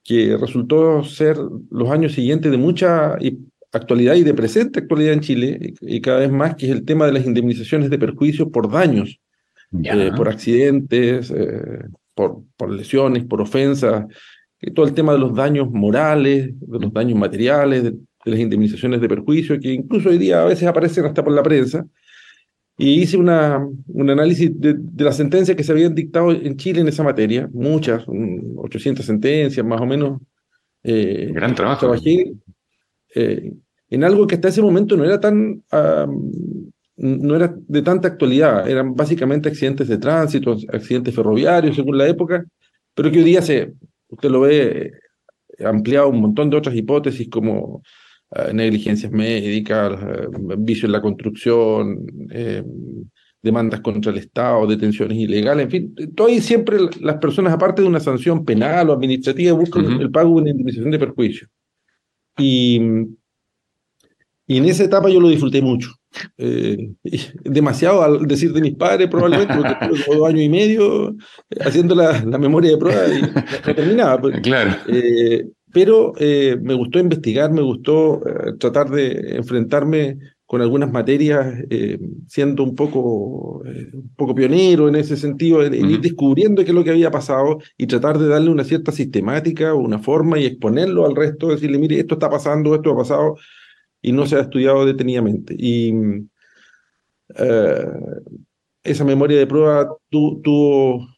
que 0.02 0.36
resultó 0.36 1.02
ser 1.04 1.38
los 1.70 1.90
años 1.90 2.12
siguientes 2.12 2.50
de 2.50 2.58
mucha 2.58 3.16
actualidad 3.78 4.14
y 4.14 4.24
de 4.24 4.34
presente 4.34 4.80
actualidad 4.80 5.14
en 5.14 5.20
Chile, 5.20 5.74
y, 5.80 6.00
cada 6.00 6.20
vez 6.20 6.30
más, 6.30 6.56
que 6.56 6.66
es 6.66 6.72
el 6.72 6.84
tema 6.84 7.06
de 7.06 7.12
las 7.12 7.26
indemnizaciones 7.26 7.90
de 7.90 7.98
perjuicio 7.98 8.50
por 8.50 8.70
daños, 8.70 9.20
eh, 9.82 10.10
por 10.16 10.28
accidentes, 10.28 11.30
eh, 11.30 11.84
por, 12.14 12.42
por, 12.56 12.70
lesiones, 12.70 13.24
por 13.24 13.40
ofensas, 13.40 14.06
todo 14.74 14.86
el 14.86 14.94
tema 14.94 15.12
de 15.12 15.18
los 15.18 15.34
daños 15.34 15.70
morales, 15.70 16.50
de 16.60 16.78
los 16.78 16.92
daños 16.92 17.18
materiales, 17.18 17.84
de, 17.84 17.94
las 18.24 18.40
indemnizaciones 18.40 19.00
de 19.02 19.08
perjuicio, 19.08 19.60
que 19.60 19.72
incluso 19.72 20.08
hoy 20.08 20.16
día 20.16 20.42
a 20.42 20.46
veces 20.46 20.66
aparecen 20.66 21.04
hasta 21.04 21.22
por 21.22 21.32
la 21.32 21.42
prensa. 21.42 21.86
Y 22.78 23.02
hice 23.02 23.16
una, 23.16 23.64
un 23.86 24.10
análisis 24.10 24.50
de, 24.58 24.74
de 24.76 25.04
las 25.04 25.16
sentencias 25.16 25.56
que 25.56 25.62
se 25.62 25.72
habían 25.72 25.94
dictado 25.94 26.32
en 26.32 26.56
Chile 26.56 26.80
en 26.80 26.88
esa 26.88 27.02
materia, 27.02 27.48
muchas, 27.52 28.04
800 28.08 29.04
sentencias 29.04 29.64
más 29.64 29.80
o 29.80 29.86
menos. 29.86 30.20
Eh, 30.82 31.30
Gran 31.32 31.54
trabajo. 31.54 31.80
Trabajé 31.80 32.34
eh, 33.14 33.52
en 33.94 34.04
algo 34.04 34.26
que 34.26 34.34
hasta 34.34 34.48
ese 34.48 34.62
momento 34.62 34.96
no 34.96 35.04
era 35.04 35.20
tan 35.20 35.62
no 36.96 37.34
era 37.34 37.54
de 37.56 37.82
tanta 37.82 38.08
actualidad, 38.08 38.68
eran 38.68 38.94
básicamente 38.94 39.48
accidentes 39.48 39.88
de 39.88 39.98
tránsito, 39.98 40.56
accidentes 40.72 41.14
ferroviarios 41.14 41.76
según 41.76 41.98
la 41.98 42.06
época, 42.06 42.44
pero 42.94 43.10
que 43.10 43.18
hoy 43.18 43.24
día 43.24 43.42
se, 43.42 43.72
usted 44.08 44.30
lo 44.30 44.40
ve 44.40 44.92
eh, 45.58 45.64
ampliado 45.64 46.08
un 46.08 46.20
montón 46.20 46.50
de 46.50 46.56
otras 46.56 46.74
hipótesis 46.76 47.28
como 47.28 47.82
eh, 48.36 48.52
negligencias 48.52 49.10
médicas, 49.10 50.00
eh, 50.02 50.28
vicio 50.58 50.86
en 50.86 50.92
la 50.92 51.02
construcción, 51.02 52.06
demandas 53.42 53.80
contra 53.80 54.10
el 54.10 54.18
Estado, 54.18 54.66
detenciones 54.66 55.18
ilegales, 55.18 55.64
en 55.64 55.70
fin, 55.70 55.94
todo 56.14 56.28
ahí 56.28 56.40
siempre 56.40 56.78
las 57.00 57.16
personas, 57.18 57.52
aparte 57.52 57.82
de 57.82 57.88
una 57.88 58.00
sanción 58.00 58.44
penal 58.44 58.88
o 58.88 58.94
administrativa, 58.94 59.52
buscan 59.52 60.00
el 60.00 60.10
pago 60.10 60.30
de 60.30 60.42
una 60.42 60.50
indemnización 60.50 60.90
de 60.90 60.98
perjuicio. 60.98 61.48
Y, 62.38 62.80
y 64.46 64.58
en 64.58 64.66
esa 64.66 64.84
etapa 64.84 65.08
yo 65.08 65.20
lo 65.20 65.28
disfruté 65.28 65.62
mucho. 65.62 65.90
Eh, 66.38 66.90
demasiado 67.44 68.02
al 68.02 68.26
decir 68.26 68.52
de 68.52 68.60
mis 68.60 68.74
padres, 68.74 69.08
probablemente, 69.08 69.54
porque 69.54 69.72
estuve 69.72 70.16
dos 70.16 70.28
años 70.28 70.42
y 70.42 70.48
medio 70.48 71.16
haciendo 71.60 71.94
la, 71.94 72.22
la 72.24 72.38
memoria 72.38 72.72
de 72.72 72.76
prueba 72.76 73.08
y 73.08 73.22
no 73.22 73.74
terminaba. 73.74 74.20
Pues. 74.20 74.40
Claro. 74.40 74.76
Eh, 74.88 75.46
pero 75.72 76.12
eh, 76.18 76.56
me 76.62 76.74
gustó 76.74 76.98
investigar, 76.98 77.50
me 77.50 77.62
gustó 77.62 78.22
tratar 78.60 78.90
de 78.90 79.36
enfrentarme 79.36 80.18
con 80.46 80.60
algunas 80.60 80.92
materias, 80.92 81.64
siendo 82.28 82.62
un 82.62 82.76
poco, 82.76 83.62
un 83.64 84.12
poco 84.14 84.36
pionero 84.36 84.88
en 84.88 84.94
ese 84.94 85.16
sentido, 85.16 85.64
en, 85.64 85.74
ir 85.90 86.00
descubriendo 86.00 86.62
qué 86.62 86.70
es 86.70 86.74
lo 86.74 86.84
que 86.84 86.90
había 86.90 87.10
pasado 87.10 87.58
y 87.76 87.88
tratar 87.88 88.18
de 88.18 88.28
darle 88.28 88.50
una 88.50 88.62
cierta 88.62 88.92
sistemática, 88.92 89.74
una 89.74 89.98
forma 89.98 90.38
y 90.38 90.44
exponerlo 90.44 91.06
al 91.06 91.16
resto, 91.16 91.48
decirle, 91.48 91.78
mire, 91.78 91.98
esto 91.98 92.14
está 92.14 92.30
pasando, 92.30 92.72
esto 92.76 92.92
ha 92.92 92.96
pasado 92.96 93.34
y 94.04 94.12
no 94.12 94.26
se 94.26 94.36
ha 94.36 94.40
estudiado 94.40 94.84
detenidamente. 94.84 95.56
Y 95.58 95.94
eh, 97.36 97.86
esa 98.82 99.02
memoria 99.02 99.38
de 99.38 99.46
prueba 99.46 99.88
tuvo 100.10 101.08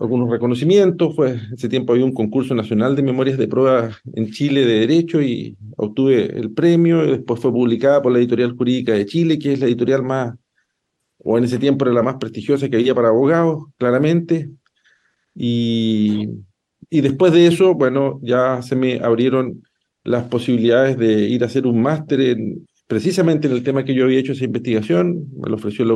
algunos 0.00 0.30
reconocimientos, 0.30 1.16
fue, 1.16 1.40
ese 1.52 1.68
tiempo 1.68 1.92
había 1.92 2.04
un 2.04 2.14
concurso 2.14 2.54
nacional 2.54 2.94
de 2.94 3.02
memorias 3.02 3.36
de 3.36 3.48
prueba 3.48 3.90
en 4.14 4.30
Chile 4.30 4.64
de 4.64 4.78
Derecho 4.86 5.20
y 5.20 5.56
obtuve 5.76 6.26
el 6.38 6.52
premio, 6.52 7.04
y 7.04 7.10
después 7.10 7.40
fue 7.40 7.50
publicada 7.50 8.00
por 8.00 8.12
la 8.12 8.18
Editorial 8.18 8.56
Jurídica 8.56 8.92
de 8.92 9.06
Chile, 9.06 9.40
que 9.40 9.54
es 9.54 9.60
la 9.60 9.66
editorial 9.66 10.04
más, 10.04 10.36
o 11.18 11.36
en 11.36 11.44
ese 11.44 11.58
tiempo 11.58 11.84
era 11.84 11.92
la 11.92 12.04
más 12.04 12.14
prestigiosa 12.14 12.68
que 12.68 12.76
había 12.76 12.94
para 12.94 13.08
abogados, 13.08 13.64
claramente. 13.76 14.50
Y, 15.34 16.28
y 16.88 17.00
después 17.00 17.32
de 17.32 17.48
eso, 17.48 17.74
bueno, 17.74 18.20
ya 18.22 18.62
se 18.62 18.76
me 18.76 19.00
abrieron 19.00 19.62
las 20.04 20.24
posibilidades 20.24 20.96
de 20.98 21.28
ir 21.28 21.42
a 21.42 21.46
hacer 21.46 21.66
un 21.66 21.82
máster 21.82 22.20
en, 22.20 22.66
precisamente 22.86 23.46
en 23.46 23.54
el 23.54 23.62
tema 23.62 23.84
que 23.84 23.94
yo 23.94 24.04
había 24.04 24.18
hecho 24.18 24.32
esa 24.32 24.44
investigación, 24.44 25.26
me 25.36 25.48
lo 25.48 25.56
ofreció 25.56 25.84
la, 25.84 25.94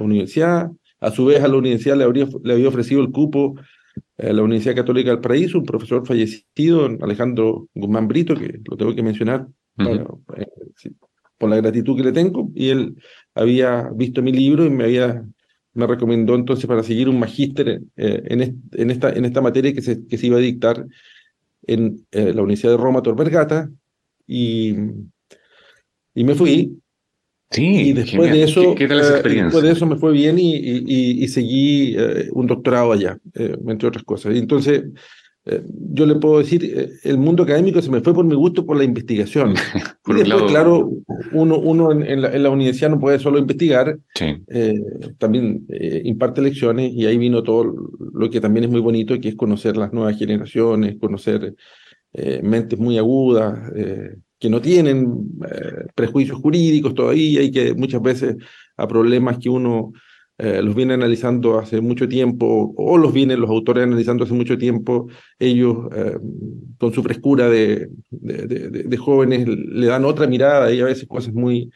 universidad, 0.00 0.70
a 1.00 1.10
su 1.10 1.26
vez 1.26 1.42
a 1.42 1.48
la 1.48 1.56
universidad 1.56 1.96
le, 1.96 2.04
habría, 2.04 2.26
le 2.42 2.52
había 2.54 2.68
ofrecido 2.68 3.00
el 3.02 3.10
cupo 3.10 3.54
a 4.18 4.32
la 4.32 4.42
Universidad 4.42 4.74
Católica 4.74 5.10
del 5.10 5.20
Paraíso, 5.20 5.58
un 5.58 5.64
profesor 5.64 6.06
fallecido, 6.06 6.88
Alejandro 7.00 7.68
Guzmán 7.74 8.08
Brito, 8.08 8.34
que 8.34 8.60
lo 8.68 8.76
tengo 8.76 8.94
que 8.94 9.02
mencionar 9.02 9.46
eh, 9.78 10.04
por 11.38 11.50
la 11.50 11.56
gratitud 11.56 11.96
que 11.96 12.04
le 12.04 12.12
tengo, 12.12 12.50
y 12.54 12.70
él 12.70 12.96
había 13.34 13.90
visto 13.94 14.22
mi 14.22 14.32
libro 14.32 14.64
y 14.64 14.70
me 14.70 14.84
había 14.84 15.24
me 15.74 15.86
recomendó 15.86 16.34
entonces 16.36 16.66
para 16.66 16.82
seguir 16.82 17.08
un 17.08 17.18
magíster 17.18 17.82
eh, 17.96 18.22
en, 18.26 18.62
en, 18.72 18.90
esta, 18.90 19.10
en 19.10 19.24
esta 19.24 19.40
materia 19.40 19.74
que 19.74 19.82
se, 19.82 20.06
que 20.06 20.16
se 20.16 20.28
iba 20.28 20.36
a 20.36 20.40
dictar 20.40 20.86
en 21.66 22.06
eh, 22.10 22.32
la 22.34 22.42
Universidad 22.42 22.72
de 22.72 22.78
Roma 22.78 23.02
Tor 23.02 23.16
Vergata 23.16 23.70
y, 24.26 24.74
y 26.14 26.24
me 26.24 26.34
fui. 26.34 26.78
Sí, 27.50 27.90
y 27.90 27.92
después 27.92 28.32
de 28.32 28.42
eso, 28.42 28.74
¿Qué, 28.74 28.84
eh, 28.84 28.88
después 28.88 29.62
de 29.62 29.70
eso 29.70 29.86
me 29.86 29.96
fue 29.96 30.12
bien 30.12 30.38
y, 30.38 30.56
y, 30.56 31.22
y 31.22 31.28
seguí 31.28 31.94
eh, 31.96 32.28
un 32.32 32.48
doctorado 32.48 32.90
allá, 32.90 33.16
entre 33.34 33.88
otras 33.88 34.02
cosas. 34.02 34.34
Y 34.34 34.38
entonces 34.38 34.82
eh, 35.46 35.62
yo 35.66 36.06
le 36.06 36.14
puedo 36.14 36.38
decir, 36.38 36.64
eh, 36.64 36.90
el 37.02 37.18
mundo 37.18 37.42
académico 37.42 37.82
se 37.82 37.90
me 37.90 38.00
fue 38.00 38.14
por 38.14 38.24
mi 38.24 38.34
gusto 38.34 38.64
por 38.64 38.76
la 38.76 38.84
investigación. 38.84 39.54
y 40.06 40.12
después, 40.14 40.42
claro, 40.44 40.90
uno, 41.32 41.58
uno 41.58 41.92
en, 41.92 42.42
la, 42.42 42.50
universidad 42.50 42.90
no 42.90 42.98
puede 42.98 43.18
solo 43.18 43.38
investigar, 43.38 43.98
eh, 44.20 44.80
también 45.18 45.66
imparte 46.04 46.40
lecciones 46.40 46.92
y 46.92 47.04
ahí 47.06 47.18
vino 47.18 47.42
todo 47.42 47.74
lo 48.14 48.30
que 48.30 48.40
también 48.40 48.64
es 48.64 48.70
muy 48.70 48.80
bonito, 48.80 49.20
que 49.20 49.28
es 49.28 49.36
conocer 49.36 49.76
las 49.76 49.92
nuevas 49.92 50.18
generaciones, 50.18 50.96
conocer 50.98 51.54
mentes 52.42 52.78
muy 52.78 52.96
agudas, 52.96 53.72
que 54.38 54.48
no 54.48 54.60
tienen 54.60 55.12
prejuicios 55.96 56.38
jurídicos 56.38 56.94
todavía 56.94 57.42
y 57.42 57.50
que 57.50 57.74
muchas 57.74 58.00
veces 58.00 58.36
a 58.76 58.86
problemas 58.86 59.38
que 59.38 59.50
uno 59.50 59.92
eh, 60.36 60.60
los 60.62 60.74
viene 60.74 60.94
analizando 60.94 61.60
hace 61.60 61.80
mucho 61.80 62.08
tiempo, 62.08 62.74
o 62.76 62.98
los 62.98 63.12
vienen 63.12 63.40
los 63.40 63.50
autores 63.50 63.84
analizando 63.84 64.24
hace 64.24 64.34
mucho 64.34 64.58
tiempo, 64.58 65.06
ellos 65.38 65.76
eh, 65.94 66.18
con 66.76 66.92
su 66.92 67.02
frescura 67.04 67.48
de, 67.48 67.88
de, 68.10 68.96
jóvenes 68.96 69.46
le 69.46 69.86
dan 69.86 70.04
otra 70.04 70.26
mirada 70.26 70.72
y 70.72 70.80
a 70.80 70.86
veces 70.86 71.06
cosas 71.06 71.32
muy, 71.32 71.70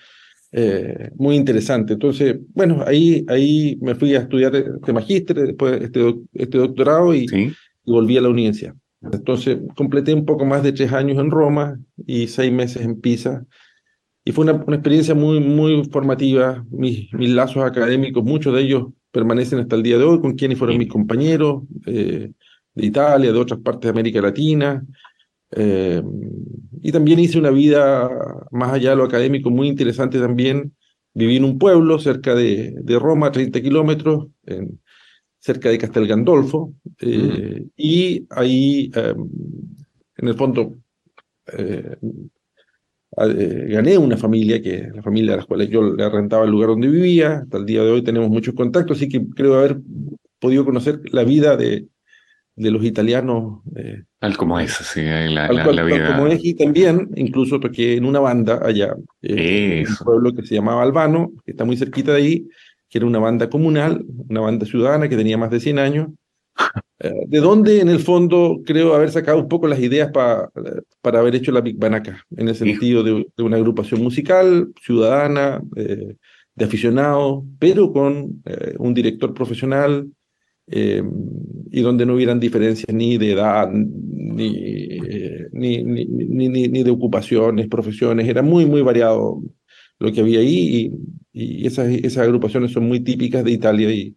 eh, 0.50 1.10
muy 1.16 1.36
interesantes. 1.36 1.94
Entonces, 1.94 2.36
bueno, 2.52 2.82
ahí, 2.84 3.24
ahí 3.28 3.78
me 3.80 3.94
fui 3.94 4.16
a 4.16 4.20
estudiar 4.20 4.56
este 4.56 4.92
magíster, 4.92 5.36
después 5.36 5.80
este, 5.80 6.14
este 6.32 6.58
doctorado 6.58 7.14
y, 7.14 7.26
y 7.32 7.90
volví 7.92 8.16
a 8.16 8.22
la 8.22 8.28
universidad. 8.28 8.74
Entonces, 9.00 9.58
completé 9.76 10.12
un 10.12 10.24
poco 10.24 10.44
más 10.44 10.64
de 10.64 10.72
tres 10.72 10.92
años 10.92 11.18
en 11.18 11.30
Roma 11.30 11.78
y 12.04 12.26
seis 12.26 12.52
meses 12.52 12.82
en 12.82 13.00
Pisa 13.00 13.46
y 14.28 14.32
fue 14.32 14.44
una, 14.44 14.62
una 14.66 14.76
experiencia 14.76 15.14
muy, 15.14 15.40
muy 15.40 15.86
formativa. 15.86 16.62
Mis, 16.68 17.10
mis, 17.14 17.30
lazos 17.30 17.64
académicos, 17.64 18.22
muchos 18.22 18.54
de 18.54 18.60
ellos 18.60 18.88
permanecen 19.10 19.60
hasta 19.60 19.74
el 19.74 19.82
día 19.82 19.96
de 19.96 20.04
hoy, 20.04 20.20
con 20.20 20.34
quienes 20.34 20.58
fueron 20.58 20.76
mis 20.76 20.90
compañeros 20.90 21.62
eh, 21.86 22.30
de 22.74 22.86
Italia, 22.86 23.32
de 23.32 23.38
otras 23.38 23.58
partes 23.60 23.84
de 23.84 23.88
América 23.88 24.20
Latina. 24.20 24.84
Eh, 25.52 26.02
y 26.82 26.92
también 26.92 27.20
hice 27.20 27.38
una 27.38 27.48
vida 27.48 28.10
más 28.50 28.74
allá 28.74 28.90
de 28.90 28.96
lo 28.96 29.04
académico 29.04 29.48
muy 29.48 29.66
interesante 29.66 30.20
también. 30.20 30.74
Viví 31.14 31.38
en 31.38 31.44
un 31.44 31.58
pueblo 31.58 31.98
cerca 31.98 32.34
de, 32.34 32.74
de 32.82 32.98
Roma, 32.98 33.32
30 33.32 33.62
kilómetros, 33.62 34.26
en, 34.44 34.78
cerca 35.38 35.70
de 35.70 35.78
Castel 35.78 36.06
Gandolfo, 36.06 36.74
eh, 37.00 37.62
mm. 37.62 37.70
y 37.78 38.26
ahí, 38.28 38.90
en 38.94 40.28
el 40.28 40.34
fondo, 40.34 40.76
eh, 43.26 43.66
gané 43.70 43.98
una 43.98 44.16
familia, 44.16 44.62
que 44.62 44.88
la 44.94 45.02
familia 45.02 45.34
a 45.34 45.36
la 45.38 45.44
cual 45.44 45.68
yo 45.68 45.94
le 45.94 46.08
rentaba 46.08 46.44
el 46.44 46.50
lugar 46.50 46.70
donde 46.70 46.88
vivía, 46.88 47.38
hasta 47.38 47.58
el 47.58 47.66
día 47.66 47.82
de 47.82 47.90
hoy 47.90 48.02
tenemos 48.02 48.28
muchos 48.28 48.54
contactos, 48.54 48.96
así 48.96 49.08
que 49.08 49.26
creo 49.34 49.58
haber 49.58 49.78
podido 50.38 50.64
conocer 50.64 51.00
la 51.12 51.24
vida 51.24 51.56
de, 51.56 51.86
de 52.58 52.70
los 52.70 52.84
italianos. 52.84 53.60
Eh, 53.76 54.02
tal 54.18 54.36
como 54.36 54.58
es, 54.58 54.72
sí, 54.72 55.02
la, 55.02 55.50
la, 55.50 55.84
vida. 55.84 56.16
como 56.16 56.26
es, 56.26 56.44
y 56.44 56.54
también 56.54 57.08
incluso 57.16 57.60
toqué 57.60 57.96
en 57.96 58.04
una 58.04 58.20
banda 58.20 58.60
allá, 58.64 58.94
eh, 59.22 59.84
en 59.84 59.88
un 59.88 59.96
pueblo 59.96 60.34
que 60.34 60.44
se 60.44 60.56
llamaba 60.56 60.82
Albano, 60.82 61.32
que 61.44 61.52
está 61.52 61.64
muy 61.64 61.76
cerquita 61.76 62.12
de 62.12 62.18
ahí, 62.18 62.48
que 62.88 62.98
era 62.98 63.06
una 63.06 63.18
banda 63.18 63.48
comunal, 63.48 64.04
una 64.28 64.40
banda 64.40 64.66
ciudadana 64.66 65.08
que 65.08 65.16
tenía 65.16 65.38
más 65.38 65.50
de 65.50 65.60
100 65.60 65.78
años, 65.78 66.08
de 66.98 67.38
dónde 67.38 67.80
en 67.80 67.88
el 67.88 68.00
fondo 68.00 68.60
creo 68.64 68.94
haber 68.94 69.10
sacado 69.10 69.38
un 69.38 69.48
poco 69.48 69.68
las 69.68 69.78
ideas 69.78 70.10
para 70.10 70.50
para 71.00 71.20
haber 71.20 71.36
hecho 71.36 71.52
la 71.52 71.60
Big 71.60 71.78
Bang 71.78 71.94
acá, 71.94 72.24
en 72.36 72.48
el 72.48 72.54
sentido 72.54 73.02
de, 73.02 73.26
una 73.38 73.56
agrupación 73.56 74.02
musical, 74.02 74.72
ciudadana, 74.82 75.62
eh, 75.76 76.16
de 76.54 76.64
aficionados, 76.64 77.44
pero 77.58 77.92
con 77.92 78.42
eh, 78.44 78.74
un 78.78 78.92
director 78.94 79.32
profesional 79.32 80.08
y 80.70 81.80
donde 81.80 82.04
no 82.04 82.14
hubieran 82.14 82.38
diferencias 82.38 82.94
ni 82.94 83.16
de 83.16 83.32
edad, 83.32 83.70
ni, 83.72 85.00
ni, 85.50 85.82
ni, 85.82 86.48
ni, 86.68 86.82
de 86.82 86.90
ocupaciones, 86.90 87.68
profesiones, 87.68 88.28
era 88.28 88.42
muy, 88.42 88.66
muy 88.66 88.82
variado 88.82 89.42
lo 89.98 90.12
que 90.12 90.20
había 90.20 90.40
ahí 90.40 90.92
y, 91.32 91.62
y 91.62 91.66
esas, 91.66 91.88
esas 91.88 92.24
agrupaciones 92.24 92.72
son 92.72 92.86
muy 92.86 93.00
típicas 93.00 93.44
de 93.44 93.52
Italia 93.52 93.90
y, 93.90 94.14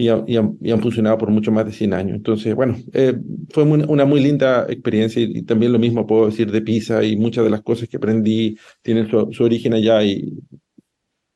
y, 0.00 0.08
han, 0.08 0.80
funcionado 0.80 1.18
por 1.18 1.30
mucho 1.30 1.52
más 1.52 1.66
de 1.66 1.72
100 1.72 1.92
años. 1.92 2.16
Entonces, 2.16 2.54
bueno, 2.54 2.76
eh, 2.92 3.14
fue 3.50 3.64
una 3.64 4.04
muy 4.06 4.20
linda 4.20 4.66
experiencia 4.68 5.20
y, 5.22 5.42
también 5.42 5.72
lo 5.72 5.78
mismo 5.78 6.06
puedo 6.06 6.26
decir 6.26 6.50
de 6.50 6.62
Pisa 6.62 7.04
y 7.04 7.16
muchas 7.16 7.44
de 7.44 7.50
las 7.50 7.62
cosas 7.62 7.88
que 7.88 7.98
aprendí 7.98 8.56
tienen 8.82 9.08
su, 9.10 9.44
origen 9.44 9.74
allá 9.74 10.02
y 10.02 10.32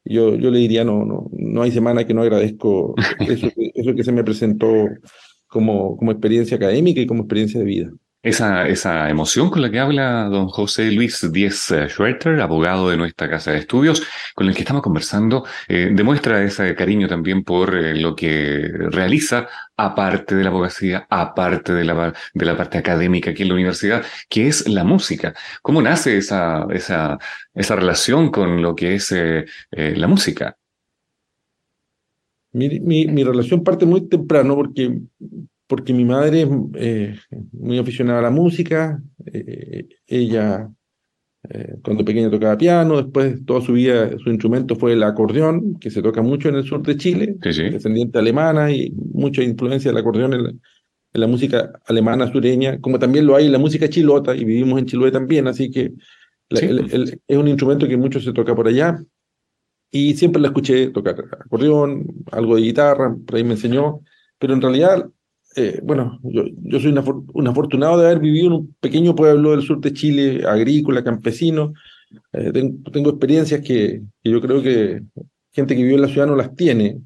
yo, 0.05 0.35
yo 0.37 0.51
le 0.51 0.59
diría, 0.59 0.85
no, 0.85 1.05
no, 1.05 1.31
no 1.33 1.63
hay 1.63 1.73
semana 1.73 2.07
que 2.07 2.15
no 2.15 2.23
agradezco 2.23 2.95
eso, 3.21 3.49
eso 3.57 3.95
que 3.95 4.05
se 4.05 4.13
me 4.13 4.25
presentó 4.25 4.69
como, 5.47 5.97
como 5.97 6.11
experiencia 6.11 6.57
académica 6.57 7.01
y 7.01 7.07
como 7.07 7.23
experiencia 7.23 7.61
de 7.61 7.67
vida. 7.67 7.93
Esa, 8.25 8.67
esa 8.69 9.11
emoción 9.11 9.51
con 9.51 9.61
la 9.61 9.71
que 9.71 9.79
habla 9.79 10.25
don 10.31 10.49
José 10.49 10.91
Luis 10.91 11.31
Díez 11.31 11.71
eh, 11.71 11.91
Schwerter, 11.91 12.41
abogado 12.41 12.89
de 12.89 12.97
nuestra 12.97 13.29
casa 13.29 13.51
de 13.51 13.59
estudios, 13.59 14.03
con 14.35 14.49
el 14.49 14.55
que 14.55 14.61
estamos 14.63 14.81
conversando, 14.81 15.45
eh, 15.69 15.91
demuestra 15.93 16.43
ese 16.43 16.75
cariño 16.75 17.07
también 17.07 17.45
por 17.45 17.77
eh, 17.77 17.95
lo 17.95 18.17
que 18.17 18.67
realiza, 18.91 19.47
aparte 19.77 20.35
de 20.37 20.43
la 20.43 20.49
abogacía, 20.49 21.07
aparte 21.11 21.75
de 21.75 21.85
la, 21.85 22.15
de 22.33 22.45
la 22.47 22.57
parte 22.57 22.79
académica 22.79 23.33
aquí 23.33 23.43
en 23.43 23.49
la 23.49 23.55
universidad, 23.57 24.03
que 24.31 24.49
es 24.49 24.67
la 24.71 24.85
música. 24.85 25.35
¿Cómo 25.61 25.83
nace 25.83 26.17
esa, 26.17 26.67
esa, 26.71 27.19
esa 27.53 27.77
relación 27.77 28.31
con 28.31 28.63
lo 28.63 28.75
que 28.75 28.95
es 28.95 29.15
la 29.71 30.07
música? 30.07 30.57
Mi, 32.53 32.81
mi, 32.81 33.07
mi 33.07 33.23
relación 33.23 33.63
parte 33.63 33.85
muy 33.85 34.09
temprano 34.09 34.55
porque 34.55 34.99
porque 35.67 35.93
mi 35.93 36.05
madre 36.05 36.43
es 36.43 36.49
eh, 36.75 37.19
muy 37.53 37.79
aficionada 37.79 38.19
a 38.19 38.23
la 38.23 38.31
música, 38.31 39.03
eh, 39.27 39.89
ella 40.07 40.71
eh, 41.51 41.77
cuando 41.83 42.05
pequeña 42.05 42.31
tocaba 42.31 42.57
piano, 42.57 43.03
después 43.03 43.45
toda 43.45 43.61
su 43.61 43.75
vida 43.75 44.11
su 44.19 44.31
instrumento 44.31 44.77
fue 44.77 44.93
el 44.93 45.03
acordeón, 45.03 45.79
que 45.79 45.91
se 45.91 46.03
toca 46.03 46.23
mucho 46.23 46.49
en 46.49 46.57
el 46.57 46.65
sur 46.65 46.83
de 46.83 46.97
Chile, 46.97 47.37
descendiente 47.41 48.19
alemana 48.19 48.73
y 48.73 48.91
mucha 49.13 49.43
influencia 49.43 49.91
del 49.91 49.99
acordeón 49.99 50.35
en 50.35 50.61
la, 51.13 51.27
música 51.27 51.73
alemana 51.87 52.31
sureña, 52.33 52.81
como 52.81 52.99
también 52.99 53.27
lo 53.27 53.37
hay 53.37 53.47
en 53.47 53.53
la 53.53 53.59
música 53.59 53.89
chilota, 53.89 54.35
y 54.35 54.45
vivimos 54.45 54.79
en 54.79 54.87
Chiloé 54.87 55.13
también, 55.13 55.47
así 55.47 55.71
que 55.71 55.93
es 56.49 57.37
un 57.39 57.49
instrumento 57.49 57.87
que 57.87 57.97
mucho 57.97 58.21
se 58.21 58.33
toca 58.33 58.55
por 58.55 58.69
allá. 58.69 58.99
Y 59.91 60.15
siempre 60.15 60.43
la 60.43 60.49
escuché 60.49 60.89
tocar 60.89 61.15
acordeón, 61.45 62.07
algo 62.33 62.57
de 62.57 62.63
guitarra, 62.63 63.15
por 63.25 63.37
ahí 63.37 63.45
me 63.45 63.53
enseñó, 63.53 64.01
pero 64.39 64.55
en 64.55 64.61
realidad 64.61 65.09
eh, 65.57 65.81
bueno, 65.83 66.19
yo, 66.23 66.45
yo 66.63 66.81
soy 66.81 66.93
un 66.93 67.49
afortunado 67.49 67.99
de 67.99 68.07
haber 68.07 68.19
vivido 68.19 68.47
en 68.47 68.53
un 68.53 68.75
pequeño 68.81 69.15
pueblo 69.15 69.53
del 69.53 69.63
sur 69.63 69.81
de 69.81 69.93
Chile, 69.93 70.45
agrícola, 70.47 71.05
campesino. 71.05 71.73
Eh, 72.33 72.53
tengo, 72.93 73.11
experiencias 73.11 73.61
que, 73.61 74.03
yo 74.23 74.41
creo 74.41 74.63
que 74.63 75.03
gente 75.53 75.77
que 75.77 75.83
vive 75.83 75.95
en 75.95 76.03
la 76.03 76.09
ciudad 76.09 76.27
no 76.27 76.37
las 76.37 76.55
tiene, 76.55 77.01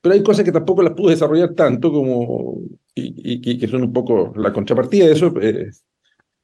pero 0.00 0.14
hay 0.14 0.22
cosas 0.22 0.44
que 0.44 0.52
tampoco 0.52 0.82
las 0.82 0.94
pude 0.94 1.12
desarrollar 1.12 1.54
tanto 1.54 1.90
como, 1.90 2.60
y, 2.94 3.58
que 3.58 3.68
son 3.68 3.82
un 3.82 3.92
poco 3.92 4.32
la 4.36 4.52
contrapartida 4.52 5.06
de 5.06 5.12
eso, 5.12 5.32
eh, 5.40 5.70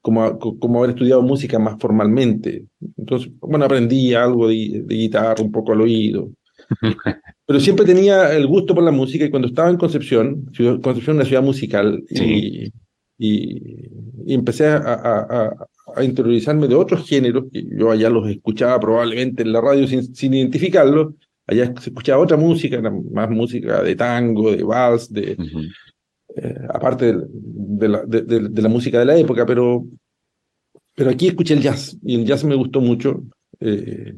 como, 0.00 0.38
como 0.38 0.78
haber 0.78 0.90
estudiado 0.90 1.22
música 1.22 1.58
más 1.58 1.78
formalmente. 1.78 2.66
Entonces, 2.96 3.30
bueno, 3.40 3.64
aprendí 3.64 4.14
algo 4.14 4.48
de, 4.48 4.82
de 4.84 4.94
guitarra, 4.94 5.42
un 5.42 5.52
poco 5.52 5.72
al 5.72 5.82
oído. 5.82 6.30
Pero 7.52 7.60
siempre 7.60 7.84
tenía 7.84 8.34
el 8.34 8.46
gusto 8.46 8.74
por 8.74 8.82
la 8.82 8.90
música 8.90 9.26
y 9.26 9.30
cuando 9.30 9.48
estaba 9.48 9.68
en 9.68 9.76
Concepción, 9.76 10.46
Concepción 10.80 11.16
es 11.16 11.20
una 11.20 11.24
ciudad 11.26 11.42
musical, 11.42 12.02
y, 12.08 12.72
y, 13.18 13.90
empecé 14.26 14.68
a, 14.68 14.78
a, 14.78 15.66
a, 15.94 16.02
interiorizarme 16.02 16.66
de 16.66 16.74
otros 16.74 17.06
géneros, 17.06 17.44
que 17.52 17.62
yo 17.76 17.90
allá 17.90 18.08
los 18.08 18.26
escuchaba 18.26 18.80
probablemente 18.80 19.42
en 19.42 19.52
la 19.52 19.60
radio 19.60 19.86
sin, 19.86 20.14
sin 20.14 20.32
identificarlos, 20.32 21.12
allá 21.46 21.74
se 21.78 21.90
escuchaba 21.90 22.22
otra 22.22 22.38
música, 22.38 22.80
más 22.80 23.28
música 23.28 23.82
de 23.82 23.96
tango, 23.96 24.50
de 24.50 24.62
vals, 24.62 25.12
de, 25.12 25.36
eh, 26.34 26.58
aparte 26.70 27.14
de, 27.14 27.88
la, 27.88 28.02
de, 28.06 28.22
de, 28.22 28.62
la 28.62 28.68
música 28.70 28.98
de 28.98 29.04
la 29.04 29.18
época, 29.18 29.44
pero, 29.44 29.84
pero 30.94 31.10
aquí 31.10 31.28
escuché 31.28 31.52
el 31.52 31.60
jazz 31.60 31.98
y 32.02 32.14
el 32.14 32.24
jazz 32.24 32.44
me 32.44 32.54
gustó 32.54 32.80
mucho. 32.80 33.22
Eh, 33.60 34.16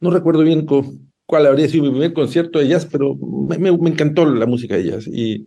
no 0.00 0.10
recuerdo 0.10 0.42
bien 0.42 0.64
cómo, 0.64 1.06
cuál 1.26 1.46
habría 1.46 1.68
sido 1.68 1.84
mi 1.84 1.90
primer 1.90 2.12
concierto 2.12 2.58
de 2.58 2.68
jazz, 2.68 2.86
pero 2.86 3.16
me, 3.16 3.68
encantó 3.68 4.24
la 4.24 4.46
música 4.46 4.76
de 4.76 4.84
jazz. 4.84 5.06
Y, 5.06 5.46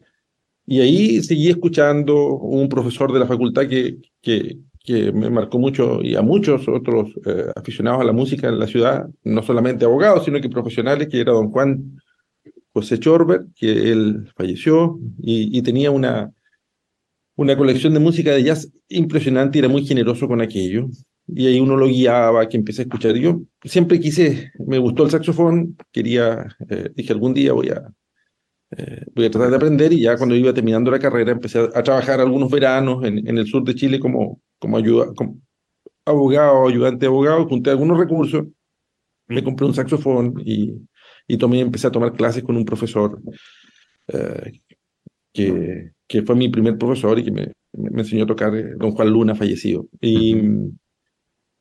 y 0.66 0.82
ahí 0.82 1.24
seguí 1.24 1.50
escuchando 1.50 2.36
un 2.36 2.70
profesor 2.70 3.12
de 3.12 3.20
la 3.20 3.26
facultad 3.26 3.68
que, 3.68 3.98
que, 4.22 4.60
que 4.84 5.12
me 5.12 5.30
marcó 5.30 5.58
mucho 5.58 6.02
y 6.04 6.16
a 6.16 6.22
muchos 6.22 6.68
otros 6.68 7.10
eh, 7.26 7.46
aficionados 7.56 8.02
a 8.02 8.06
la 8.06 8.12
música 8.12 8.50
en 8.50 8.60
la 8.60 8.68
ciudad, 8.68 9.08
no 9.24 9.42
solamente 9.42 9.86
abogados, 9.86 10.26
sino 10.26 10.40
que 10.42 10.50
profesionales, 10.50 11.08
que 11.08 11.22
era 11.22 11.32
don 11.32 11.50
Juan 11.50 12.00
José 12.74 13.00
Chorber, 13.00 13.46
que 13.56 13.92
él 13.92 14.30
falleció 14.36 15.00
y, 15.18 15.58
y 15.58 15.62
tenía 15.62 15.92
una, 15.92 16.32
una 17.36 17.58
colección 17.58 17.94
de 17.94 18.00
música 18.00 18.32
de 18.32 18.44
jazz 18.44 18.70
impresionante 18.90 19.58
y 19.58 19.60
era 19.60 19.70
muy 19.70 19.86
generoso 19.86 20.28
con 20.28 20.42
aquello 20.42 20.90
y 21.36 21.48
ahí 21.48 21.60
uno 21.60 21.76
lo 21.76 21.88
guiaba, 21.88 22.48
que 22.48 22.58
empecé 22.58 22.82
a 22.82 22.86
escuchar. 22.86 23.16
Yo 23.16 23.42
siempre 23.64 24.00
quise, 24.00 24.52
me 24.66 24.78
gustó 24.78 25.04
el 25.04 25.12
saxofón, 25.12 25.78
quería, 25.92 26.48
eh, 26.70 26.90
dije 26.96 27.14
algún 27.14 27.34
día 27.34 27.54
voy 27.54 27.70
a, 27.70 27.92
eh, 28.72 29.04
voy 29.16 29.26
a 29.26 29.32
tratar 29.32 29.50
de 29.50 29.56
aprender 29.56 29.94
y 29.94 30.02
ya 30.02 30.18
cuando 30.18 30.36
iba 30.36 30.54
terminando 30.54 30.92
la 30.92 31.00
carrera 31.00 31.32
empecé 31.32 31.60
a, 31.60 31.84
trabajar 31.84 32.20
algunos 32.20 32.50
veranos 32.52 33.04
en, 33.04 33.28
en, 33.28 33.38
el 33.38 33.48
sur 33.48 33.64
de 33.64 33.76
Chile 33.76 34.00
como, 34.00 34.42
como, 34.60 34.78
ayuda, 34.78 35.14
como 35.16 35.40
abogado, 36.06 36.68
ayudante 36.68 37.02
de 37.02 37.08
abogado, 37.08 37.48
junté 37.48 37.70
algunos 37.72 37.98
recursos, 37.98 38.46
me 39.28 39.44
compré 39.44 39.68
un 39.68 39.74
saxofón 39.74 40.36
y, 40.46 40.76
y 41.28 41.38
tomé, 41.38 41.62
empecé 41.62 41.88
a 41.88 41.92
tomar 41.92 42.14
clases 42.14 42.44
con 42.44 42.58
un 42.58 42.66
profesor 42.66 43.22
eh, 44.08 44.62
que, 45.34 45.92
que 46.08 46.24
fue 46.24 46.36
mi 46.36 46.50
primer 46.50 46.78
profesor 46.78 47.20
y 47.20 47.24
que 47.24 47.32
me, 47.32 47.52
me 47.74 48.02
enseñó 48.02 48.24
a 48.24 48.28
tocar, 48.28 48.52
don 48.78 48.92
Juan 48.92 49.10
Luna, 49.10 49.36
fallecido. 49.36 49.88
Y, 50.02 50.36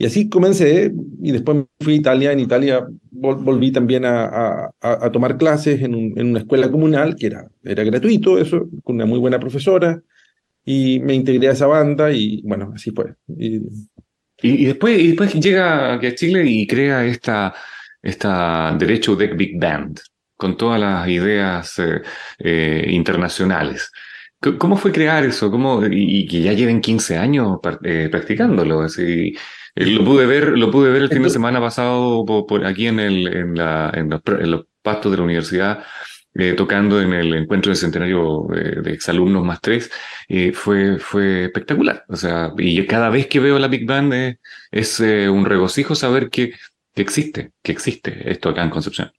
y 0.00 0.06
así 0.06 0.28
comencé 0.28 0.92
y 1.20 1.32
después 1.32 1.64
fui 1.80 1.94
a 1.94 1.96
Italia. 1.96 2.32
En 2.32 2.38
Italia 2.38 2.86
volví 3.10 3.72
también 3.72 4.04
a, 4.04 4.70
a, 4.80 5.10
tomar 5.10 5.36
clases 5.36 5.82
en, 5.82 6.16
en, 6.16 6.28
una 6.28 6.38
escuela 6.38 6.70
comunal, 6.70 7.16
que 7.16 7.26
era, 7.26 7.48
era 7.64 7.82
gratuito 7.82 8.38
eso, 8.38 8.68
con 8.84 8.94
una 8.94 9.06
muy 9.06 9.18
buena 9.18 9.40
profesora. 9.40 10.00
Y 10.64 11.00
me 11.00 11.14
integré 11.14 11.48
a 11.48 11.52
esa 11.52 11.66
banda 11.66 12.12
y 12.12 12.42
bueno, 12.42 12.72
así 12.74 12.92
fue. 12.92 13.14
Y, 13.26 13.60
y, 14.40 14.66
después, 14.66 15.00
y 15.00 15.08
después 15.08 15.34
llega 15.34 15.94
a 15.94 16.14
Chile 16.14 16.44
y 16.46 16.64
crea 16.66 17.04
esta, 17.04 17.52
esta 18.00 18.76
Derecho 18.78 19.16
Deck 19.16 19.36
Big 19.36 19.58
Band, 19.58 19.98
con 20.36 20.56
todas 20.56 20.78
las 20.78 21.08
ideas 21.08 21.76
eh, 21.80 22.02
eh, 22.38 22.86
internacionales. 22.90 23.90
¿Cómo 24.58 24.76
fue 24.76 24.92
crear 24.92 25.24
eso? 25.24 25.50
¿Cómo, 25.50 25.84
y, 25.90 26.24
que 26.28 26.42
ya 26.42 26.52
lleven 26.52 26.80
15 26.80 27.18
años 27.18 27.58
eh, 27.82 28.08
practicándolo. 28.08 28.82
Así, 28.82 29.34
lo 29.86 30.04
pude 30.04 30.26
ver, 30.26 30.58
lo 30.58 30.70
pude 30.70 30.90
ver 30.90 31.02
el 31.02 31.08
fin 31.08 31.22
de 31.22 31.30
semana 31.30 31.60
pasado 31.60 32.24
por, 32.24 32.64
aquí 32.64 32.86
en, 32.86 33.00
el, 33.00 33.28
en, 33.28 33.54
la, 33.54 33.90
en, 33.94 34.10
los, 34.10 34.66
pastos 34.82 35.10
de 35.10 35.18
la 35.18 35.24
universidad, 35.24 35.84
eh, 36.34 36.54
tocando 36.54 37.00
en 37.00 37.12
el 37.12 37.34
encuentro 37.34 37.70
de 37.70 37.76
centenario 37.76 38.46
eh, 38.54 38.80
de 38.82 38.92
exalumnos 38.92 39.44
más 39.44 39.60
tres, 39.60 39.90
fue, 40.54 40.98
fue 40.98 41.44
espectacular. 41.44 42.04
O 42.08 42.16
sea, 42.16 42.52
y 42.56 42.84
cada 42.86 43.10
vez 43.10 43.26
que 43.26 43.40
veo 43.40 43.58
la 43.58 43.68
Big 43.68 43.86
Band 43.86 44.38
es 44.70 45.00
un 45.00 45.44
regocijo 45.44 45.94
saber 45.94 46.30
que, 46.30 46.54
que, 46.94 47.02
existe, 47.02 47.52
que 47.62 47.72
existe 47.72 48.30
esto 48.30 48.48
acá 48.48 48.64
en 48.64 48.70
Concepción. 48.70 49.10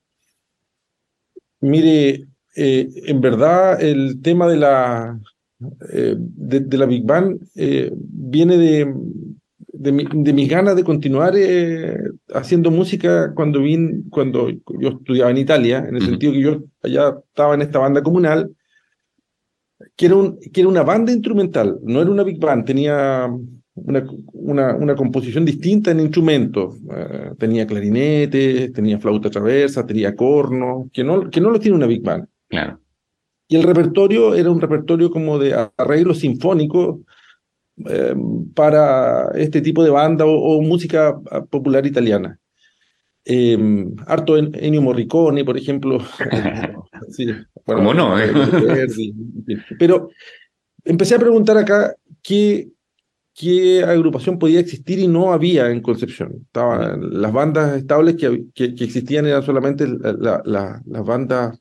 Mire, 1.61 2.25
en 2.55 3.21
verdad 3.21 3.81
el 3.81 4.21
tema 4.21 4.47
de 4.47 4.57
la, 4.57 5.19
de, 5.59 6.77
la 6.77 6.85
Big 6.85 7.05
Band 7.05 7.39
viene 7.53 8.57
de, 8.57 8.93
de, 9.73 9.91
mi, 9.91 10.05
de 10.11 10.33
mis 10.33 10.49
ganas 10.49 10.75
de 10.75 10.83
continuar 10.83 11.33
eh, 11.35 11.97
haciendo 12.33 12.71
música 12.71 13.33
cuando, 13.33 13.61
vine, 13.61 14.03
cuando 14.09 14.49
yo 14.49 14.89
estudiaba 14.89 15.31
en 15.31 15.37
Italia, 15.37 15.85
en 15.87 15.95
el 15.95 16.01
sentido 16.03 16.33
que 16.33 16.41
yo 16.41 16.63
allá 16.83 17.15
estaba 17.29 17.55
en 17.55 17.61
esta 17.61 17.79
banda 17.79 18.01
comunal, 18.01 18.51
que 19.95 20.07
era, 20.07 20.15
un, 20.15 20.39
que 20.39 20.61
era 20.61 20.69
una 20.69 20.83
banda 20.83 21.11
instrumental, 21.11 21.79
no 21.83 22.01
era 22.01 22.11
una 22.11 22.23
big 22.23 22.39
band, 22.39 22.65
tenía 22.65 23.29
una, 23.75 24.07
una, 24.33 24.75
una 24.75 24.95
composición 24.95 25.45
distinta 25.45 25.91
en 25.91 26.01
instrumentos, 26.01 26.75
eh, 26.95 27.31
tenía 27.37 27.65
clarinete, 27.65 28.69
tenía 28.69 28.99
flauta 28.99 29.29
traversa, 29.29 29.85
tenía 29.85 30.15
corno, 30.15 30.89
que 30.91 31.03
no, 31.03 31.29
que 31.29 31.39
no 31.39 31.49
lo 31.49 31.59
tiene 31.59 31.77
una 31.77 31.87
big 31.87 32.03
band. 32.03 32.27
Claro. 32.49 32.79
Y 33.47 33.55
el 33.55 33.63
repertorio 33.63 34.35
era 34.35 34.51
un 34.51 34.61
repertorio 34.61 35.09
como 35.09 35.39
de 35.39 35.55
arreglo 35.77 36.13
sinfónico, 36.13 37.01
eh, 37.87 38.15
para 38.55 39.29
este 39.35 39.61
tipo 39.61 39.83
de 39.83 39.89
banda 39.89 40.25
o, 40.25 40.61
música 40.61 41.17
ah, 41.31 41.45
popular 41.45 41.85
italiana. 41.85 42.37
Eh, 43.23 43.57
harto 44.07 44.37
Ennio 44.37 44.81
Morricone, 44.81 45.45
por 45.45 45.57
ejemplo. 45.57 45.99
sí, 47.09 47.27
¿Cómo 47.65 47.93
no? 47.93 48.19
Eh? 48.19 48.31
Pero 49.77 50.09
empecé 50.83 51.15
a 51.15 51.19
preguntar 51.19 51.57
acá 51.57 51.95
qué, 52.21 52.69
qué 53.33 53.83
agrupación 53.83 54.39
podía 54.39 54.59
existir 54.59 54.99
y 54.99 55.07
no 55.07 55.31
había 55.31 55.69
en 55.69 55.81
Concepción. 55.81 56.41
Estaban 56.47 57.21
las 57.21 57.31
bandas 57.31 57.77
estables 57.77 58.15
que, 58.15 58.45
que, 58.53 58.83
existían 58.83 59.25
eran 59.25 59.43
solamente 59.43 59.87
las 59.87 61.05
bandas 61.05 61.59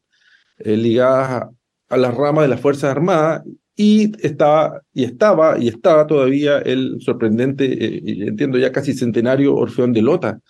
ligadas 0.64 1.48
a 1.88 1.96
las 1.96 2.14
ramas 2.14 2.42
de 2.42 2.48
las 2.48 2.60
Fuerzas 2.60 2.90
Armadas 2.90 3.44
y 3.80 4.10
estaba, 4.26 4.82
y 4.92 5.04
estaba, 5.04 5.56
y 5.56 5.68
estaba 5.68 6.04
todavía 6.04 6.58
el 6.58 7.00
sorprendente, 7.00 7.64
eh, 7.64 8.26
entiendo 8.26 8.58
ya 8.58 8.72
casi 8.72 8.92
centenario 8.92 9.54
Orfeón 9.54 9.92
de 9.92 10.02
Lota. 10.02 10.40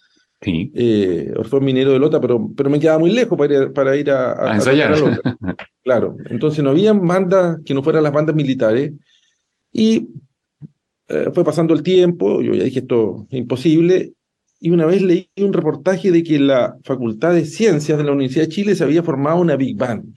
Sí. 0.40 0.72
Eh, 0.74 1.30
Orfeón 1.36 1.62
Minero 1.62 1.92
de 1.92 1.98
Lota, 1.98 2.22
pero, 2.22 2.50
pero 2.56 2.70
me 2.70 2.80
quedaba 2.80 2.98
muy 2.98 3.12
lejos 3.12 3.36
para 3.36 3.54
ir, 3.54 3.72
para 3.74 3.94
ir 3.98 4.10
a, 4.10 4.32
a, 4.32 4.54
ensayar. 4.54 4.94
claro, 5.84 6.16
entonces 6.30 6.64
no 6.64 6.70
había 6.70 6.94
bandas 6.94 7.58
que 7.66 7.74
no 7.74 7.82
fueran 7.82 8.02
las 8.02 8.14
bandas 8.14 8.34
militares 8.34 8.94
y 9.74 10.08
eh, 11.08 11.30
fue 11.34 11.44
pasando 11.44 11.74
el 11.74 11.82
tiempo, 11.82 12.40
yo 12.40 12.54
ya 12.54 12.64
dije 12.64 12.78
esto 12.78 13.26
es 13.28 13.38
imposible, 13.40 14.14
y 14.58 14.70
una 14.70 14.86
vez 14.86 15.02
leí 15.02 15.28
un 15.36 15.52
reportaje 15.52 16.10
de 16.10 16.22
que 16.22 16.38
la 16.38 16.78
Facultad 16.82 17.34
de 17.34 17.44
Ciencias 17.44 17.98
de 17.98 18.04
la 18.04 18.12
Universidad 18.12 18.46
de 18.46 18.52
Chile 18.52 18.74
se 18.74 18.84
había 18.84 19.02
formado 19.02 19.38
una 19.38 19.54
Big 19.56 19.76
Bang. 19.76 20.14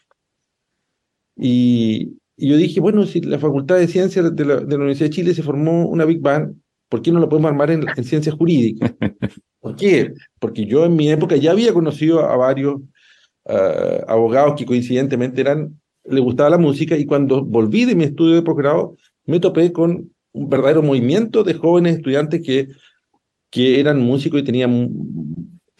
Y, 1.36 2.21
yo 2.48 2.58
dije, 2.58 2.80
bueno, 2.80 3.06
si 3.06 3.22
la 3.22 3.40
Facultad 3.40 3.78
de 3.78 3.88
Ciencias 3.88 4.36
de 4.36 4.46
la, 4.46 4.58
Universidad 4.58 5.10
de 5.10 5.16
Chile 5.16 5.34
se 5.34 5.44
formó 5.44 5.88
una 5.88 6.06
Big 6.06 6.20
Bang, 6.20 6.54
¿por 6.90 7.02
qué 7.02 7.12
no 7.12 7.20
lo 7.20 7.30
podemos 7.30 7.52
armar 7.52 7.72
en, 7.72 7.86
ciencias 8.04 8.36
jurídicas? 8.36 8.94
¿Por 9.60 9.76
qué? 9.76 10.14
Porque 10.40 10.66
yo 10.66 10.86
en 10.86 10.96
mi 10.96 11.12
época 11.12 11.36
ya 11.36 11.52
había 11.52 11.74
conocido 11.74 12.22
a 12.22 12.36
varios 12.36 12.82
abogados 14.08 14.54
que 14.56 14.66
coincidentemente 14.66 15.42
eran, 15.42 15.82
le 16.06 16.22
gustaba 16.22 16.52
la 16.52 16.58
música 16.58 16.96
y 16.96 17.06
cuando 17.06 17.44
volví 17.44 17.86
de 17.86 17.96
mi 17.96 18.04
estudio 18.04 18.36
de 18.36 18.44
posgrado 18.44 18.96
me 19.26 19.40
topé 19.40 19.72
con 19.72 20.12
un 20.32 20.50
verdadero 20.50 20.84
movimiento 20.84 21.44
de 21.44 21.56
jóvenes 21.56 21.98
estudiantes 21.98 22.42
que 22.42 22.70
que 23.52 23.80
eran 23.80 24.02
músicos 24.02 24.40
y 24.40 24.44
tenían, 24.44 24.90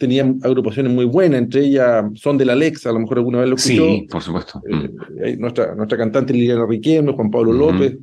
tenían 0.02 0.40
agrupaciones 0.42 0.92
muy 0.92 1.04
buenas, 1.04 1.38
entre 1.38 1.60
ellas 1.60 2.04
Son 2.16 2.36
de 2.36 2.44
la 2.44 2.54
Alexa, 2.54 2.90
a 2.90 2.92
lo 2.92 2.98
mejor 2.98 3.18
alguna 3.18 3.38
vez 3.38 3.48
lo 3.48 3.54
escuchó. 3.54 3.86
Sí, 3.86 4.08
por 4.10 4.20
supuesto. 4.20 4.60
Eh, 4.68 5.36
mm. 5.36 5.40
nuestra, 5.40 5.76
nuestra 5.76 5.96
cantante 5.96 6.32
Liliana 6.32 6.66
Riquelme, 6.66 7.12
Juan 7.12 7.30
Pablo 7.30 7.52
López, 7.52 7.96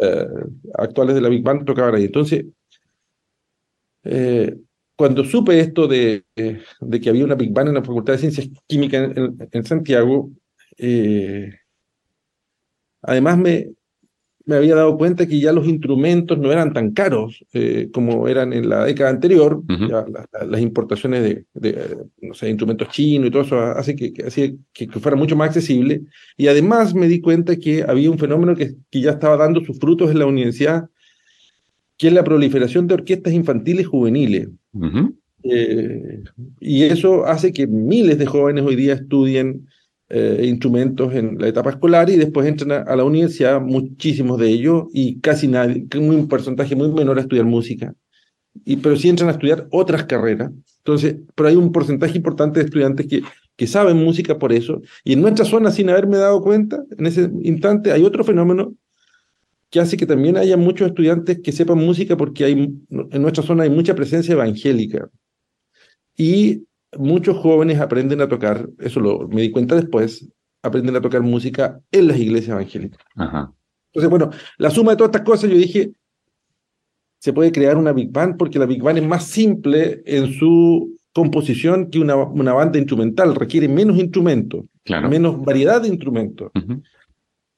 eh, 0.00 0.26
actuales 0.74 1.16
de 1.16 1.20
la 1.20 1.28
Big 1.28 1.42
Band 1.42 1.64
tocaban 1.64 1.96
ahí. 1.96 2.04
Entonces, 2.04 2.46
eh, 4.04 4.56
cuando 4.94 5.24
supe 5.24 5.58
esto 5.58 5.88
de, 5.88 6.22
de, 6.36 7.00
que 7.00 7.10
había 7.10 7.24
una 7.24 7.34
Big 7.34 7.52
Band 7.52 7.70
en 7.70 7.74
la 7.74 7.82
Facultad 7.82 8.12
de 8.12 8.20
Ciencias 8.20 8.48
Químicas 8.68 9.10
en, 9.16 9.36
en 9.50 9.64
Santiago, 9.64 10.30
además 13.02 13.38
me, 13.38 13.70
me 14.50 14.56
había 14.56 14.74
dado 14.74 14.98
cuenta 14.98 15.28
que 15.28 15.38
ya 15.38 15.52
los 15.52 15.68
instrumentos 15.68 16.36
no 16.36 16.50
eran 16.50 16.72
tan 16.72 16.90
caros 16.90 17.44
eh, 17.52 17.88
como 17.92 18.26
eran 18.26 18.52
en 18.52 18.68
la 18.68 18.84
década 18.84 19.10
anterior. 19.10 19.62
las 20.48 20.60
importaciones 20.60 21.22
de, 21.22 21.44
de, 21.54 21.98
no 22.20 22.34
sé, 22.34 22.48
instrumentos 22.48 22.88
chinos 22.88 23.28
y 23.28 23.30
todo 23.30 23.42
eso 23.42 23.60
hace 23.60 23.94
que, 23.94 24.12
que, 24.12 24.56
que, 24.72 24.88
fuera 24.98 25.16
mucho 25.16 25.36
más 25.36 25.50
accesible. 25.50 26.02
Y 26.36 26.48
además 26.48 26.94
me 26.94 27.06
di 27.06 27.20
cuenta 27.20 27.56
que 27.56 27.84
había 27.86 28.10
un 28.10 28.18
fenómeno 28.18 28.56
que, 28.56 28.74
que 28.90 29.00
ya 29.00 29.12
estaba 29.12 29.36
dando 29.36 29.64
sus 29.64 29.78
frutos 29.78 30.10
en 30.10 30.18
la 30.18 30.26
universidad, 30.26 30.90
que 31.96 32.08
es 32.08 32.12
la 32.12 32.24
proliferación 32.24 32.88
de 32.88 32.94
orquestas 32.94 33.32
infantiles 33.32 33.86
juveniles. 33.86 34.48
Eh, 35.44 36.24
y 36.58 36.82
eso 36.82 37.24
hace 37.24 37.52
que 37.52 37.68
miles 37.68 38.18
de 38.18 38.26
jóvenes 38.26 38.64
hoy 38.64 38.74
día 38.74 38.94
estudien 38.94 39.68
eh, 40.12 40.44
instrumentos 40.44 41.14
en 41.14 41.38
la 41.38 41.46
etapa 41.46 41.70
escolar 41.70 42.10
y 42.10 42.16
después 42.16 42.44
entran 42.46 42.72
a, 42.72 42.96
la 42.96 43.04
universidad, 43.04 43.60
muchísimos 43.60 44.38
de 44.40 44.48
ellos, 44.48 44.84
y 44.92 45.20
casi 45.20 45.46
nadie, 45.46 45.86
un 45.96 46.26
porcentaje 46.26 46.74
muy 46.74 46.90
menor 46.90 47.18
a 47.18 47.20
estudiar 47.20 47.46
música. 47.46 47.94
Y, 48.64 48.76
pero 48.78 48.96
sí 48.96 49.08
entran 49.08 49.28
a 49.28 49.32
estudiar 49.32 49.68
otras 49.70 50.04
carreras. 50.06 50.50
Entonces, 50.78 51.16
pero 51.36 51.48
hay 51.48 51.54
un 51.54 51.70
porcentaje 51.70 52.16
importante 52.16 52.58
de 52.58 52.66
estudiantes 52.66 53.06
que, 53.06 53.22
que 53.54 53.66
saben 53.68 53.98
música 53.98 54.36
por 54.36 54.52
eso. 54.52 54.82
Y 55.04 55.12
en 55.12 55.22
nuestra 55.22 55.44
zona, 55.44 55.70
sin 55.70 55.88
haberme 55.90 56.16
dado 56.16 56.42
cuenta, 56.42 56.82
en 56.98 57.06
ese 57.06 57.30
instante 57.42 57.92
hay 57.92 58.02
otro 58.02 58.24
fenómeno 58.24 58.74
que 59.70 59.78
hace 59.78 59.96
que 59.96 60.06
también 60.06 60.36
haya 60.36 60.56
muchos 60.56 60.88
estudiantes 60.88 61.40
que 61.40 61.52
sepan 61.52 61.78
música 61.78 62.16
porque 62.16 62.44
hay, 62.44 62.52
en 62.90 63.22
nuestra 63.22 63.44
zona 63.44 63.62
hay 63.62 63.70
mucha 63.70 63.94
presencia 63.94 64.32
evangélica. 64.32 65.08
Y 66.16 66.64
muchos 66.98 67.36
jóvenes 67.38 67.80
aprenden 67.80 68.20
a 68.20 68.28
tocar, 68.28 68.68
eso 68.78 69.00
lo, 69.00 69.28
me 69.28 69.42
di 69.42 69.50
cuenta 69.50 69.74
después, 69.74 70.28
aprenden 70.62 70.96
a 70.96 71.00
tocar 71.00 71.22
música 71.22 71.80
en 71.90 72.08
las 72.08 72.18
iglesias 72.18 72.50
evangélicas. 72.50 73.00
Entonces, 73.16 74.10
bueno, 74.10 74.30
la 74.58 74.70
suma 74.70 74.92
de 74.92 74.96
todas 74.96 75.10
estas 75.10 75.26
cosas, 75.26 75.50
yo 75.50 75.56
dije, 75.56 75.92
se 77.18 77.32
puede 77.32 77.52
crear 77.52 77.76
una 77.76 77.92
Big 77.92 78.10
Band 78.10 78.36
porque 78.36 78.58
la 78.58 78.66
Big 78.66 78.82
Band 78.82 78.98
es 78.98 79.06
más 79.06 79.26
simple 79.26 80.02
en 80.06 80.32
su 80.32 80.96
composición 81.12 81.90
que 81.90 81.98
una, 81.98 82.16
una 82.16 82.52
banda 82.52 82.78
instrumental, 82.78 83.34
requiere 83.34 83.68
menos 83.68 83.98
instrumentos, 83.98 84.64
menos 85.08 85.44
variedad 85.44 85.82
de 85.82 85.88
instrumentos. 85.88 86.52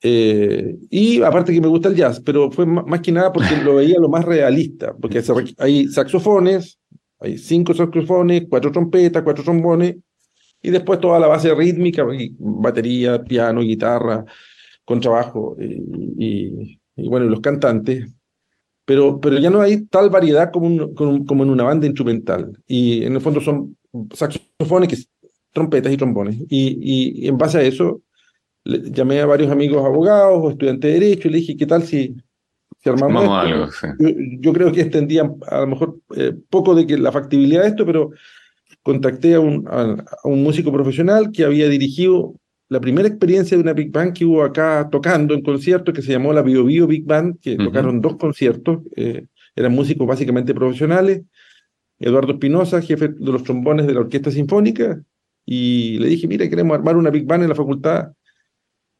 Eh, 0.05 0.79
y 0.91 1.23
aparte 1.23 1.53
que 1.53 1.61
me 1.61 1.69
gusta 1.69 1.89
el 1.89 1.95
jazz, 1.95 2.21
pero 2.21 2.51
fue 2.51 2.67
más 2.67 3.01
que 3.01 3.13
nada 3.13 3.33
porque 3.33 3.57
lo 3.63 3.77
veía 3.77 4.01
lo 4.01 4.09
más 4.09 4.25
realista, 4.25 4.95
porque 5.01 5.23
hay 5.59 5.87
saxofones, 5.87 6.79
hay 7.23 7.39
cinco 7.39 7.75
saxofones, 7.75 8.45
cuatro 8.49 8.73
trompetas, 8.73 9.23
cuatro 9.23 9.45
trombones, 9.45 9.97
y 10.63 10.71
después 10.71 11.01
toda 11.01 11.19
la 11.19 11.27
base 11.27 11.55
rítmica, 11.55 12.05
batería, 12.39 13.23
piano, 13.23 13.61
guitarra, 13.61 14.25
contrabajo, 14.85 15.57
y, 15.59 16.79
y, 16.97 17.09
bueno, 17.09 17.27
los 17.27 17.41
cantantes. 17.41 18.09
Pero, 18.85 19.21
pero 19.21 19.39
ya 19.39 19.51
no 19.51 19.61
hay 19.61 19.87
tal 19.87 20.11
variedad 20.11 20.51
como, 20.51 20.93
como, 20.95 21.45
en 21.45 21.51
una 21.51 21.65
banda 21.65 21.87
instrumental. 21.87 22.59
Y 22.67 23.05
en 23.05 23.15
el 23.15 23.21
fondo 23.21 23.41
son 23.41 23.77
saxofones, 24.13 24.89
que, 24.89 24.97
trompetas 25.53 25.93
y 25.93 25.97
trombones. 25.97 26.37
Y, 26.49 27.23
y 27.25 27.29
en 27.29 27.39
base 27.39 27.59
a 27.59 27.63
eso, 27.63 28.03
llamé 28.65 29.21
a 29.21 29.27
varios 29.27 29.51
amigos 29.51 29.85
abogados 29.85 30.41
o 30.43 30.51
estudiantes 30.51 30.93
de 30.93 31.01
Derecho 31.01 31.29
y 31.29 31.31
le 31.31 31.39
dije, 31.39 31.57
¿qué 31.57 31.67
tal 31.67 31.83
si 31.83 32.17
yo, 34.41 34.53
creo 34.53 34.73
que 34.73 34.81
extendía 34.81 35.31
a 35.49 35.61
lo 35.61 35.67
mejor 35.67 35.99
eh, 36.17 36.35
poco 36.51 36.75
de 36.75 36.87
que 36.87 36.99
la 36.99 37.13
factibilidad 37.13 37.63
de 37.63 37.69
esto, 37.69 37.87
pero 37.87 38.11
contacté 38.83 39.35
a 39.35 39.41
un, 39.41 39.67
a, 39.69 40.05
un 40.25 40.43
músico 40.43 40.73
profesional 40.73 41.31
que 41.33 41.45
había 41.45 41.69
dirigido 41.69 42.35
la 42.69 42.81
primera 42.81 43.07
experiencia 43.07 43.57
de 43.57 43.63
una 43.63 43.75
Big 43.75 43.93
Band 43.93 44.15
que 44.15 44.25
hubo 44.25 44.43
acá 44.43 44.89
tocando 44.91 45.35
en 45.35 45.43
concierto, 45.43 45.93
que 45.93 46.03
se 46.03 46.13
llamó 46.13 46.33
la 46.33 46.43
Bio 46.43 46.65
Bio 46.65 46.87
Big 46.87 47.05
Band, 47.05 47.39
que 47.41 47.57
tocaron 47.57 48.01
dos 48.01 48.17
conciertos, 48.17 48.81
eh, 48.97 49.27
eran 49.55 49.73
músicos 49.73 50.07
básicamente 50.07 50.55
profesionales. 50.55 51.23
Eduardo 51.99 52.33
Espinosa, 52.33 52.81
jefe 52.81 53.09
de 53.09 53.33
los 53.33 53.45
trombones 53.45 53.87
de 53.87 53.95
la 53.95 54.01
Orquesta 54.01 54.31
Sinfónica, 54.31 55.01
y 55.45 55.99
le 55.99 56.09
dije, 56.09 56.27
mira, 56.27 56.49
queremos 56.49 56.75
armar 56.75 56.97
una 56.97 57.11
Big 57.11 57.27
Band 57.27 57.43
en 57.43 57.49
la 57.51 57.55
facultad. 57.55 58.13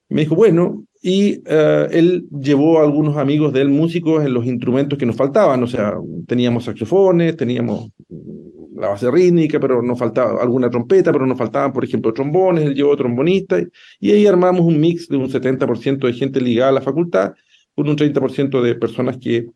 me 0.09 0.21
dijo, 0.21 0.35
bueno, 0.35 0.85
y 1.05 1.43
eh, 1.47 1.89
él 1.91 2.29
llevó 2.31 2.79
a 2.79 2.85
algunos 2.85 3.17
amigos 3.17 3.53
de 3.53 3.63
él, 3.63 3.69
músicos, 3.69 4.25
en 4.25 4.33
los 4.33 4.47
instrumentos 4.47 4.97
que 4.97 5.05
nos 5.05 5.17
faltaban, 5.17 5.61
o 5.61 5.67
sea, 5.67 5.95
teníamos 6.29 6.65
saxofones, 6.65 7.37
teníamos 7.37 7.91
la 8.77 8.89
base 8.89 9.11
rítmica, 9.11 9.59
pero 9.59 9.83
nos 9.83 9.99
faltaba 9.99 10.41
alguna 10.41 10.71
trompeta, 10.71 11.13
pero 11.13 11.27
nos 11.27 11.37
faltaban, 11.37 11.73
por 11.73 11.85
ejemplo, 11.85 12.13
trombones, 12.13 12.65
él 12.65 12.75
llevó 12.75 12.97
trombonistas, 12.97 13.65
y 13.99 14.13
ahí 14.13 14.27
armamos 14.29 14.63
un 14.63 14.81
mix 14.81 15.09
de 15.09 15.17
un 15.17 15.29
70% 15.29 16.07
de 16.07 16.13
gente 16.13 16.41
ligada 16.41 16.71
a 16.71 16.75
la 16.75 16.81
facultad, 16.81 17.35
con 17.75 17.89
un 17.89 17.97
30% 17.97 18.63
de 18.63 18.75
personas 18.77 19.19
que 19.19 19.47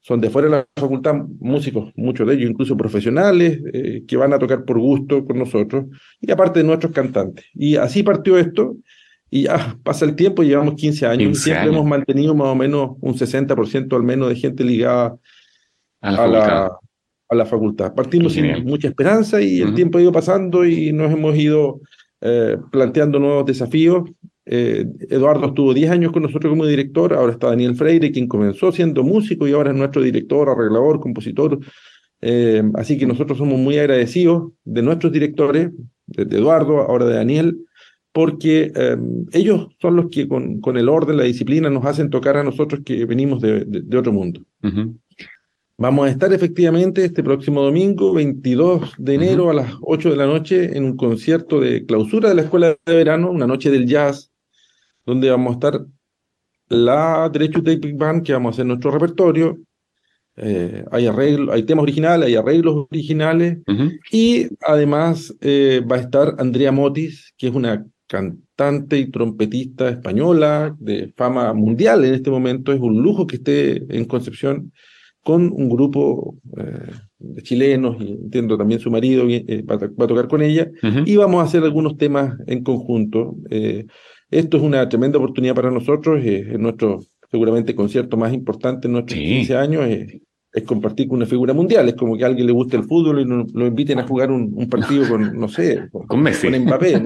son 0.00 0.20
de 0.20 0.30
fuera 0.30 0.48
de 0.48 0.56
la 0.56 0.68
facultad, 0.76 1.14
músicos, 1.40 1.92
muchos 1.96 2.26
de 2.26 2.34
ellos 2.34 2.50
incluso 2.50 2.74
profesionales, 2.76 3.60
eh, 3.72 4.04
que 4.06 4.16
van 4.16 4.32
a 4.32 4.38
tocar 4.38 4.64
por 4.64 4.78
gusto 4.78 5.26
con 5.26 5.38
nosotros, 5.38 5.86
y 6.20 6.30
aparte 6.30 6.60
de 6.60 6.64
nuestros 6.64 6.92
cantantes. 6.92 7.44
Y 7.54 7.76
así 7.76 8.02
partió 8.02 8.38
esto, 8.38 8.76
y 9.30 9.44
ya 9.44 9.76
pasa 9.82 10.04
el 10.04 10.16
tiempo, 10.16 10.42
llevamos 10.42 10.74
15 10.74 11.06
años 11.06 11.30
y 11.32 11.34
siempre 11.34 11.68
hemos 11.68 11.86
mantenido 11.86 12.34
más 12.34 12.48
o 12.48 12.54
menos 12.54 12.90
un 13.00 13.14
60% 13.14 13.94
al 13.96 14.02
menos 14.02 14.28
de 14.28 14.36
gente 14.36 14.64
ligada 14.64 15.16
a 16.00 16.10
la, 16.10 16.70
a 17.28 17.34
la, 17.34 17.46
facultad. 17.46 17.94
Partimos 17.94 18.34
sin 18.34 18.64
mucha 18.64 18.88
esperanza 18.88 19.40
y 19.40 19.60
el 19.60 19.74
tiempo 19.74 19.98
ha 19.98 20.02
ido 20.02 20.12
pasando 20.12 20.64
y 20.64 20.92
nos 20.92 21.12
hemos 21.12 21.36
ido 21.36 21.80
eh, 22.20 22.56
planteando 22.70 23.18
nuevos 23.18 23.46
desafíos. 23.46 24.08
Eh, 24.44 24.86
Eduardo 25.10 25.46
estuvo 25.48 25.74
10 25.74 25.90
años 25.90 26.12
con 26.12 26.22
nosotros 26.22 26.50
como 26.50 26.64
director, 26.64 27.12
ahora 27.12 27.32
está 27.32 27.48
Daniel 27.48 27.74
Freire, 27.74 28.12
quien 28.12 28.28
comenzó 28.28 28.70
siendo 28.70 29.02
músico 29.02 29.48
y 29.48 29.52
ahora 29.52 29.72
es 29.72 29.76
nuestro 29.76 30.02
director, 30.02 30.48
arreglador, 30.48 31.00
compositor. 31.00 31.58
Eh, 32.20 32.62
así 32.74 32.96
que 32.96 33.06
nosotros 33.06 33.38
somos 33.38 33.58
muy 33.58 33.78
agradecidos 33.78 34.52
de 34.64 34.82
nuestros 34.82 35.12
directores, 35.12 35.70
de 36.06 36.36
Eduardo, 36.36 36.80
ahora 36.80 37.06
de 37.06 37.14
Daniel, 37.14 37.58
porque 38.16 38.72
em, 38.74 39.26
ellos 39.32 39.68
son 39.78 39.96
los 39.96 40.08
que 40.08 40.26
con, 40.26 40.62
con, 40.62 40.78
el 40.78 40.88
orden, 40.88 41.18
la 41.18 41.24
disciplina, 41.24 41.68
nos 41.68 41.84
hacen 41.84 42.08
tocar 42.08 42.38
a 42.38 42.42
nosotros 42.42 42.80
que 42.82 43.04
venimos 43.04 43.42
de, 43.42 43.66
de, 43.66 43.98
otro 43.98 44.10
mundo. 44.10 44.40
Vamos 45.76 46.06
a 46.06 46.10
estar 46.10 46.32
efectivamente 46.32 47.04
este 47.04 47.22
próximo 47.22 47.60
domingo, 47.60 48.14
22 48.14 48.94
de 48.96 49.14
enero 49.16 49.50
a 49.50 49.52
las 49.54 49.70
8 49.82 50.08
de 50.08 50.16
la 50.16 50.24
noche, 50.24 50.78
en 50.78 50.84
un 50.86 50.96
concierto 50.96 51.60
de 51.60 51.84
clausura 51.84 52.30
de 52.30 52.36
la 52.36 52.40
Escuela 52.40 52.74
de 52.86 52.94
Verano, 52.94 53.30
una 53.30 53.46
noche 53.46 53.70
del 53.70 53.86
jazz, 53.86 54.32
donde 55.04 55.28
vamos 55.28 55.50
a 55.50 55.52
estar 55.56 55.86
la 56.70 57.28
Derecho 57.28 57.62
Tape 57.62 57.92
Band, 57.92 58.22
que 58.22 58.32
vamos 58.32 58.48
a 58.48 58.54
hacer 58.54 58.64
nuestro 58.64 58.92
repertorio. 58.92 59.58
Eh, 60.36 60.86
hay, 60.90 61.06
arreglo, 61.06 61.52
hay 61.52 61.64
temas 61.64 61.82
originales, 61.82 62.28
hay 62.28 62.36
arreglos 62.36 62.86
originales, 62.90 63.58
y 64.10 64.48
además 64.62 65.36
eh, 65.42 65.82
va 65.86 65.96
a 65.96 66.00
estar 66.00 66.34
Andrea 66.38 66.72
Motis, 66.72 67.34
que 67.36 67.48
es 67.48 67.54
una 67.54 67.84
cantante 68.06 68.98
y 68.98 69.10
trompetista 69.10 69.88
española 69.88 70.74
de 70.78 71.12
fama 71.16 71.52
mundial 71.52 72.04
en 72.04 72.14
este 72.14 72.30
momento. 72.30 72.72
Es 72.72 72.80
un 72.80 73.02
lujo 73.02 73.26
que 73.26 73.36
esté 73.36 73.82
en 73.96 74.04
Concepción 74.04 74.72
con 75.26 75.52
un 75.52 75.68
grupo 75.68 76.36
eh, 76.56 76.92
de 77.18 77.42
chilenos, 77.42 77.96
y 78.00 78.12
entiendo 78.12 78.56
también 78.56 78.78
su 78.78 78.92
marido 78.92 79.26
eh, 79.28 79.62
va, 79.62 79.74
a, 79.74 80.06
tocar 80.06 80.28
con 80.28 80.40
ella, 80.40 80.70
y 81.04 81.16
vamos 81.16 81.40
a 81.40 81.46
hacer 81.46 81.64
algunos 81.64 81.96
temas 81.96 82.38
en 82.46 82.62
conjunto. 82.62 83.34
Eh, 83.50 83.86
esto 84.30 84.56
es 84.56 84.62
una 84.62 84.88
tremenda 84.88 85.18
oportunidad 85.18 85.56
para 85.56 85.72
nosotros, 85.72 86.24
es 86.24 86.56
nuestro 86.60 87.00
seguramente 87.28 87.74
concierto 87.74 88.16
más 88.16 88.32
importante 88.32 88.86
en 88.86 88.92
nuestros 88.92 89.18
15 89.18 89.56
años, 89.56 89.84
es 90.56 90.64
compartir 90.64 91.06
con 91.06 91.18
una 91.18 91.26
figura 91.26 91.52
mundial. 91.52 91.86
Es 91.86 91.96
como 91.96 92.16
que 92.16 92.24
a 92.24 92.28
alguien 92.28 92.46
le 92.46 92.52
guste 92.52 92.78
el 92.78 92.84
fútbol 92.84 93.20
y 93.20 93.26
lo 93.26 93.66
inviten 93.66 93.98
a 93.98 94.06
jugar 94.06 94.30
un, 94.30 94.66
partido 94.70 95.06
con, 95.06 95.20
no 95.38 95.48
sé, 95.48 95.90
con, 95.90 96.22
Messi. 96.22 96.50
con 96.50 96.62
Mbappé. 96.62 96.98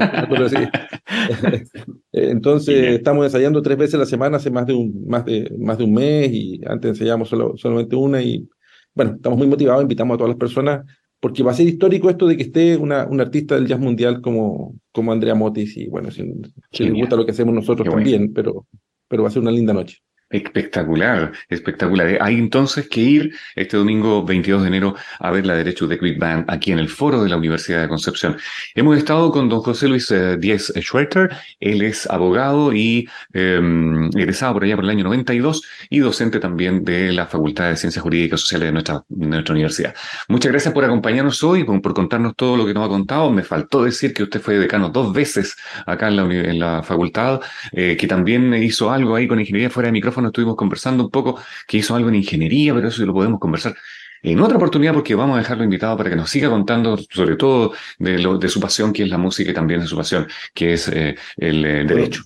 Entonces, 2.12 2.94
estamos 2.94 3.24
ensayando 3.24 3.60
tres 3.60 3.76
veces 3.76 3.96
a 3.96 3.98
la 3.98 4.06
semana 4.06 4.36
hace 4.36 4.52
más 4.52 4.66
de 4.66 4.74
un, 4.74 5.04
más 5.04 5.24
de, 5.24 5.52
más 5.58 5.78
de 5.78 5.84
un 5.84 5.92
mes 5.92 6.30
y 6.32 6.60
antes 6.64 6.90
ensayamos 6.90 7.28
solo, 7.28 7.56
solamente 7.56 7.96
una 7.96 8.22
y 8.22 8.48
bueno, 8.94 9.14
estamos 9.16 9.36
muy 9.36 9.48
motivados, 9.48 9.82
invitamos 9.82 10.14
a 10.14 10.18
todas 10.18 10.30
las 10.30 10.38
personas 10.38 10.86
porque 11.18 11.42
va 11.42 11.50
a 11.50 11.54
ser 11.54 11.66
histórico 11.66 12.08
esto 12.08 12.28
de 12.28 12.36
que 12.36 12.44
esté 12.44 12.76
una, 12.76 13.04
un 13.06 13.20
artista 13.20 13.56
del 13.56 13.66
jazz 13.66 13.80
mundial 13.80 14.20
como, 14.20 14.76
como 14.92 15.10
Andrea 15.10 15.34
Motis 15.34 15.76
y 15.76 15.88
bueno, 15.88 16.12
si, 16.12 16.22
les 16.22 16.92
gusta 16.92 17.16
lo 17.16 17.24
que 17.24 17.32
hacemos 17.32 17.52
nosotros 17.52 17.88
también, 17.88 18.32
pero, 18.32 18.68
pero 19.08 19.24
va 19.24 19.28
a 19.28 19.32
ser 19.32 19.42
una 19.42 19.50
linda 19.50 19.72
noche. 19.72 19.98
Espectacular, 20.30 21.32
espectacular. 21.48 22.18
Hay 22.20 22.36
entonces 22.36 22.88
que 22.88 23.00
ir 23.00 23.34
este 23.56 23.76
domingo 23.76 24.24
22 24.24 24.62
de 24.62 24.68
enero 24.68 24.94
a 25.18 25.32
ver 25.32 25.44
la 25.44 25.56
Derecho 25.56 25.88
de 25.88 25.96
Big 25.96 26.22
aquí 26.46 26.70
en 26.70 26.78
el 26.78 26.88
foro 26.88 27.24
de 27.24 27.28
la 27.28 27.36
Universidad 27.36 27.82
de 27.82 27.88
Concepción. 27.88 28.36
Hemos 28.76 28.96
estado 28.96 29.32
con 29.32 29.48
don 29.48 29.60
José 29.60 29.88
Luis 29.88 30.08
eh, 30.12 30.36
Díez 30.36 30.72
Schwerter. 30.76 31.30
Él 31.58 31.82
es 31.82 32.08
abogado 32.08 32.72
y 32.72 33.08
em, 33.32 34.08
egresado 34.16 34.52
por 34.54 34.62
allá 34.62 34.76
por 34.76 34.84
el 34.84 34.90
año 34.90 35.02
92 35.02 35.64
y 35.88 35.98
docente 35.98 36.38
también 36.38 36.84
de 36.84 37.12
la 37.12 37.26
Facultad 37.26 37.70
de 37.70 37.76
Ciencias 37.76 38.00
Jurídicas 38.00 38.38
y 38.38 38.42
Sociales 38.42 38.68
de 38.68 38.72
nuestra, 38.72 39.52
universidad. 39.52 39.96
Muchas 40.28 40.52
gracias 40.52 40.72
por 40.72 40.84
acompañarnos 40.84 41.42
hoy, 41.42 41.64
por, 41.64 41.92
contarnos 41.92 42.36
todo 42.36 42.56
lo 42.56 42.66
que 42.66 42.72
nos 42.72 42.86
ha 42.86 42.88
contado. 42.88 43.32
Me 43.32 43.42
faltó 43.42 43.82
decir 43.82 44.14
que 44.14 44.22
usted 44.22 44.40
fue 44.40 44.58
decano 44.58 44.90
dos 44.90 45.12
veces 45.12 45.56
acá 45.86 46.06
en 46.06 46.16
la, 46.16 46.22
en 46.22 46.58
la 46.60 46.84
facultad, 46.84 47.40
eh, 47.72 47.96
que 47.98 48.06
también 48.06 48.54
hizo 48.54 48.92
algo 48.92 49.16
ahí 49.16 49.26
con 49.26 49.40
ingeniería 49.40 49.70
fuera 49.70 49.88
de 49.88 49.92
micrófono 49.92 50.19
estuvimos 50.28 50.56
conversando 50.56 51.04
un 51.04 51.10
poco, 51.10 51.38
que 51.66 51.78
hizo 51.78 51.94
algo 51.94 52.08
en 52.08 52.16
ingeniería, 52.16 52.74
pero 52.74 52.88
eso 52.88 53.04
lo 53.04 53.14
podemos 53.14 53.40
conversar 53.40 53.74
en 54.22 54.40
otra 54.40 54.56
oportunidad 54.56 54.92
porque 54.92 55.14
vamos 55.14 55.36
a 55.36 55.38
dejarlo 55.38 55.64
invitado 55.64 55.96
para 55.96 56.10
que 56.10 56.16
nos 56.16 56.30
siga 56.30 56.50
contando 56.50 56.98
sobre 56.98 57.36
todo 57.36 57.72
de, 57.98 58.18
lo, 58.18 58.38
de 58.38 58.48
su 58.48 58.60
pasión, 58.60 58.92
que 58.92 59.04
es 59.04 59.08
la 59.08 59.18
música, 59.18 59.50
y 59.50 59.54
también 59.54 59.80
de 59.80 59.86
su 59.86 59.96
pasión, 59.96 60.26
que 60.54 60.74
es 60.74 60.88
eh, 60.88 61.16
el 61.36 61.64
eh, 61.64 61.84
derecho. 61.84 62.22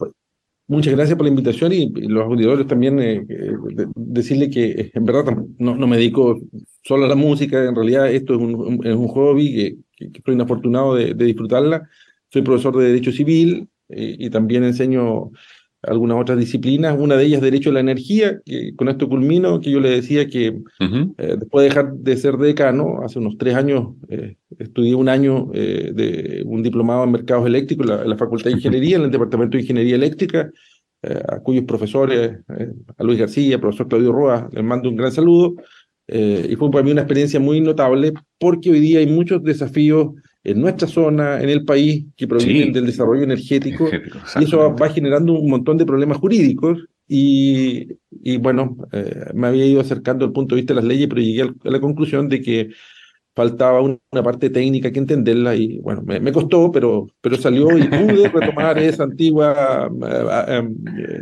Muchas 0.67 0.95
gracias 0.95 1.17
por 1.17 1.27
la 1.27 1.31
invitación 1.31 1.73
y, 1.73 1.91
los 2.09 2.25
auditores 2.25 2.67
también 2.67 2.99
eh, 2.99 3.25
decirle 3.95 4.49
que 4.49 4.91
en 4.95 5.05
verdad 5.05 5.37
no, 5.59 5.77
no, 5.77 5.87
me 5.87 5.97
dedico 5.97 6.41
solo 6.83 7.05
a 7.05 7.09
la 7.09 7.15
música, 7.15 7.63
en 7.63 7.75
realidad 7.75 8.11
esto 8.11 8.35
es 8.35 8.41
un, 8.41 8.81
es 8.85 8.95
un 8.95 9.09
hobby 9.09 9.77
que, 9.97 10.11
que, 10.11 10.19
estoy 10.19 10.35
inafortunado 10.35 10.95
de, 10.95 11.13
de, 11.15 11.25
disfrutarla. 11.27 11.89
Soy 12.31 12.43
profesor 12.43 12.77
de 12.79 12.87
Derecho 12.87 13.13
Civil 13.13 13.69
y 13.89 14.31
también 14.31 14.65
enseño 14.65 15.31
algunas 15.87 16.19
otras 16.21 16.39
disciplinas, 16.39 16.97
una 16.99 17.17
de 17.17 17.25
ellas 17.25 17.41
Derecho 17.41 17.71
a 17.71 17.75
la 17.75 17.81
Energía, 17.81 18.41
que 18.45 18.75
con 18.77 18.89
esto 18.89 19.09
culmino, 19.09 19.61
que 19.61 19.71
yo 19.71 19.81
le 19.81 19.91
decía 19.91 20.29
que 20.29 20.47
eh, 20.81 21.37
después 21.39 21.63
de 21.63 21.69
dejar 21.69 21.95
de 21.95 22.17
ser 22.17 22.37
decano, 22.37 23.01
hace 23.05 23.19
unos 23.19 23.37
tres 23.39 23.55
años 23.55 23.95
eh, 24.09 24.37
estudié 24.59 24.95
un 24.95 25.09
año 25.09 25.51
eh, 25.55 25.93
de 25.95 26.43
un 26.47 26.63
diplomado 26.63 27.05
en 27.05 27.13
mercados 27.13 27.47
eléctricos 27.47 27.89
en 27.89 28.09
la, 28.09 28.17
Facultad 28.17 28.51
de 28.51 28.57
Ingeniería, 28.57 28.97
en 28.97 29.03
el 29.03 29.11
Departamento 29.11 29.57
de 29.57 29.63
Ingeniería 29.63 29.97
Eléctrica, 29.97 30.51
a 31.29 31.39
cuyos 31.41 31.67
profesores, 31.67 32.39
a 32.97 33.05
Luis 33.05 33.19
García, 33.19 33.61
profesor 33.61 33.89
Claudio 33.89 34.11
Roa, 34.11 34.49
les 34.51 34.65
mando 34.65 34.89
un 34.89 34.97
gran 34.97 35.13
saludo, 35.13 35.57
y 36.09 36.57
fue 36.57 36.71
para 36.71 36.83
mí 36.83 36.93
una 36.93 37.03
experiencia 37.03 37.39
muy 37.39 37.61
notable 37.61 38.15
porque 38.39 38.71
hoy 38.71 38.81
día 38.81 39.01
hay 39.01 39.07
muchos 39.07 39.43
desafíos 39.43 40.15
en 40.45 40.61
nuestra 40.61 40.87
zona, 40.87 41.41
en 41.41 41.49
el 41.49 41.65
país, 41.65 42.05
que 42.17 42.29
provienen 42.29 42.73
del 42.73 42.87
desarrollo 42.87 43.23
energético, 43.23 43.89
y 44.39 44.45
eso 44.45 44.75
va, 44.79 44.89
generando 44.91 45.33
un 45.33 45.51
montón 45.51 45.79
de 45.79 45.87
problemas 45.87 46.19
jurídicos. 46.19 46.85
Y, 47.09 47.89
y 48.11 48.37
bueno, 48.39 48.77
eh, 48.93 49.27
me 49.35 49.49
había 49.49 49.67
ido 49.67 49.81
acercando 49.81 50.25
al 50.25 50.33
punto 50.33 50.55
de 50.55 50.63
vista 50.63 50.75
de 50.75 50.81
las 50.81 50.89
leyes, 50.89 51.09
pero 51.09 51.21
llegué 51.21 51.43
a 51.43 51.71
la 51.71 51.81
conclusión 51.81 52.29
de 52.29 52.41
que 52.41 52.71
faltaba 53.35 53.81
una, 53.81 53.99
parte 54.23 54.49
técnica 54.49 54.93
que 54.93 55.01
entenderla 55.01 55.57
y 55.57 55.79
bueno, 55.81 56.03
me, 56.03 56.21
me, 56.21 56.33
costó, 56.33 56.71
pero, 56.71 57.09
pero 57.21 57.37
salió 57.37 57.77
y 57.77 57.83
pude 57.83 58.29
retomar 58.29 58.79
esa 58.79 59.03
antigua 59.03 59.91
eh, 59.91 60.63
eh, 60.99 61.21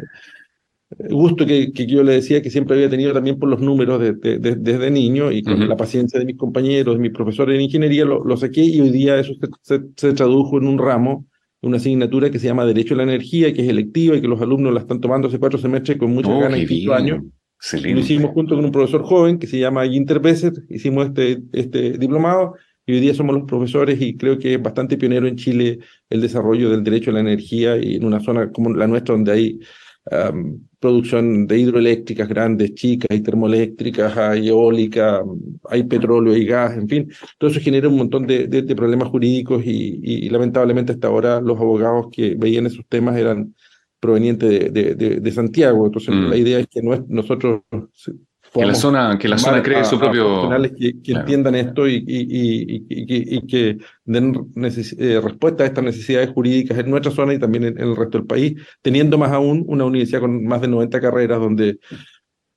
gusto 1.10 1.46
que, 1.46 1.72
que, 1.72 1.86
yo 1.86 2.02
le 2.02 2.12
decía 2.14 2.42
que 2.42 2.50
siempre 2.50 2.76
había 2.76 2.90
tenido 2.90 3.12
también 3.12 3.38
por 3.38 3.48
los 3.48 3.60
números 3.60 4.00
de, 4.00 4.38
desde 4.38 4.90
niño 4.90 5.30
y 5.32 5.42
con 5.42 5.68
la 5.68 5.76
paciencia 5.76 6.18
de 6.18 6.26
mis 6.26 6.36
compañeros, 6.36 6.96
de 6.96 7.00
mis 7.00 7.12
profesores 7.12 7.56
de 7.56 7.62
ingeniería, 7.62 8.04
lo, 8.04 8.24
lo 8.24 8.36
saqué 8.36 8.62
y 8.62 8.80
hoy 8.80 8.90
día 8.90 9.18
eso 9.18 9.34
se, 9.62 9.80
se, 9.96 10.12
tradujo 10.12 10.58
en 10.58 10.66
un 10.66 10.78
ramo, 10.78 11.26
una 11.60 11.76
asignatura 11.76 12.30
que 12.30 12.38
se 12.38 12.46
llama 12.46 12.66
Derecho 12.66 12.94
a 12.94 12.98
la 12.98 13.04
Energía, 13.04 13.52
que 13.52 13.62
es 13.62 13.68
electiva 13.68 14.16
y 14.16 14.20
que 14.20 14.28
los 14.28 14.40
alumnos 14.40 14.72
la 14.74 14.80
están 14.80 15.00
tomando 15.00 15.28
hace 15.28 15.38
cuatro 15.38 15.58
semestres 15.58 15.98
con 15.98 16.12
muchas 16.12 16.32
oh, 16.32 16.40
ganas 16.40 16.60
y 16.60 16.66
quinto 16.66 16.94
año. 16.94 17.24
Lo 17.72 18.00
hicimos 18.00 18.32
junto 18.32 18.56
con 18.56 18.64
un 18.64 18.72
profesor 18.72 19.04
joven 19.04 19.38
que 19.38 19.46
se 19.46 19.58
llama 19.58 19.86
Ginter 19.86 20.18
Besser, 20.18 20.52
hicimos 20.68 21.06
este, 21.06 21.42
este 21.52 21.92
diplomado 21.96 22.54
y 22.84 22.94
hoy 22.94 23.00
día 23.00 23.14
somos 23.14 23.36
los 23.36 23.44
profesores 23.44 24.00
y 24.00 24.16
creo 24.16 24.36
que 24.38 24.54
es 24.54 24.62
bastante 24.62 24.96
pionero 24.96 25.28
en 25.28 25.36
Chile 25.36 25.78
el 26.10 26.20
desarrollo 26.20 26.70
del 26.70 26.82
derecho 26.82 27.10
a 27.10 27.14
la 27.14 27.20
energía 27.20 27.76
y 27.76 27.94
en 27.94 28.04
una 28.04 28.18
zona 28.18 28.50
como 28.50 28.74
la 28.74 28.88
nuestra 28.88 29.14
donde 29.14 29.32
hay 29.32 29.60
producción 30.80 31.46
de 31.46 31.58
hidroeléctricas 31.58 32.28
grandes, 32.28 32.74
chicas, 32.74 33.06
hay 33.10 33.20
termoeléctricas, 33.20 34.16
hay 34.16 34.48
eólica, 34.48 35.22
hay 35.68 35.84
petróleo 35.84 36.36
y 36.36 36.44
gas, 36.44 36.76
en 36.76 36.88
fin, 36.88 37.12
todo 37.38 37.50
eso 37.50 37.60
genera 37.60 37.88
un 37.88 37.96
montón 37.96 38.26
de, 38.26 38.48
de, 38.48 38.74
problemas 38.74 39.08
jurídicos 39.08 39.62
y, 39.64 40.00
y, 40.02 40.28
lamentablemente 40.28 40.92
hasta 40.92 41.06
ahora 41.06 41.40
los 41.40 41.58
abogados 41.58 42.06
que 42.10 42.34
veían 42.36 42.66
esos 42.66 42.84
temas 42.88 43.16
eran 43.16 43.54
provenientes 44.00 44.72
de, 44.72 44.94
de 44.94 45.32
Santiago, 45.32 45.86
entonces 45.86 46.12
mm. 46.12 46.28
la 46.28 46.36
idea 46.36 46.58
es 46.58 46.66
que 46.66 46.82
nosotros 47.08 47.62
que 48.52 48.66
la 48.66 48.74
zona, 48.74 49.18
que 49.18 49.28
la 49.28 49.38
zona 49.38 49.62
cree 49.62 49.84
su 49.84 49.98
propio. 49.98 50.50
Que, 50.78 51.00
que 51.02 51.12
entiendan 51.12 51.54
esto 51.54 51.88
y, 51.88 52.04
y, 52.06 52.84
y, 52.88 53.36
y 53.36 53.46
que 53.46 53.78
den 54.04 54.52
eh, 54.54 55.20
respuesta 55.22 55.64
a 55.64 55.66
estas 55.66 55.84
necesidades 55.84 56.30
jurídicas 56.30 56.78
en 56.78 56.90
nuestra 56.90 57.12
zona 57.12 57.34
y 57.34 57.38
también 57.38 57.64
en, 57.64 57.78
el 57.78 57.96
resto 57.96 58.18
del 58.18 58.26
país, 58.26 58.54
teniendo 58.82 59.16
más 59.16 59.32
aún 59.32 59.64
una 59.66 59.84
universidad 59.84 60.20
con 60.20 60.44
más 60.44 60.60
de 60.60 60.68
90 60.68 61.00
carreras 61.00 61.40
donde 61.40 61.78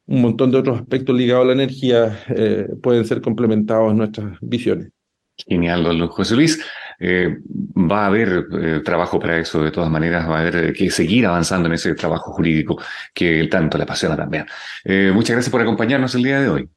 un 0.08 0.21
montón 0.21 0.51
de 0.51 0.58
otros 0.58 0.79
aspectos 0.79 1.15
ligados 1.15 1.43
a 1.43 1.47
la 1.47 1.53
energía 1.53 2.19
eh, 2.29 2.67
pueden 2.81 3.05
ser 3.05 3.21
complementados 3.21 3.91
en 3.91 3.97
nuestras 3.97 4.38
visiones. 4.41 4.89
Genial, 5.38 5.84
don 5.84 6.08
José 6.08 6.36
Luis. 6.36 6.63
Eh, 6.99 7.38
va 7.49 8.03
a 8.03 8.05
haber 8.08 8.47
eh, 8.62 8.81
trabajo 8.84 9.19
para 9.19 9.38
eso, 9.38 9.63
de 9.63 9.71
todas 9.71 9.89
maneras, 9.89 10.29
va 10.29 10.38
a 10.38 10.41
haber 10.41 10.73
que 10.73 10.89
seguir 10.89 11.25
avanzando 11.25 11.67
en 11.67 11.73
ese 11.73 11.93
trabajo 11.95 12.31
jurídico 12.31 12.81
que 13.13 13.47
tanto 13.49 13.77
le 13.77 13.84
apasiona 13.84 14.15
también. 14.15 14.45
Eh, 14.84 15.12
muchas 15.13 15.36
gracias 15.36 15.51
por 15.51 15.62
acompañarnos 15.62 16.15
el 16.15 16.23
día 16.23 16.39
de 16.39 16.49
hoy. 16.49 16.69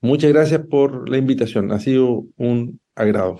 Muchas 0.00 0.32
gracias 0.32 0.60
por 0.68 1.08
la 1.08 1.18
invitación, 1.18 1.70
ha 1.72 1.78
sido 1.78 2.24
un 2.36 2.80
agrado. 2.96 3.38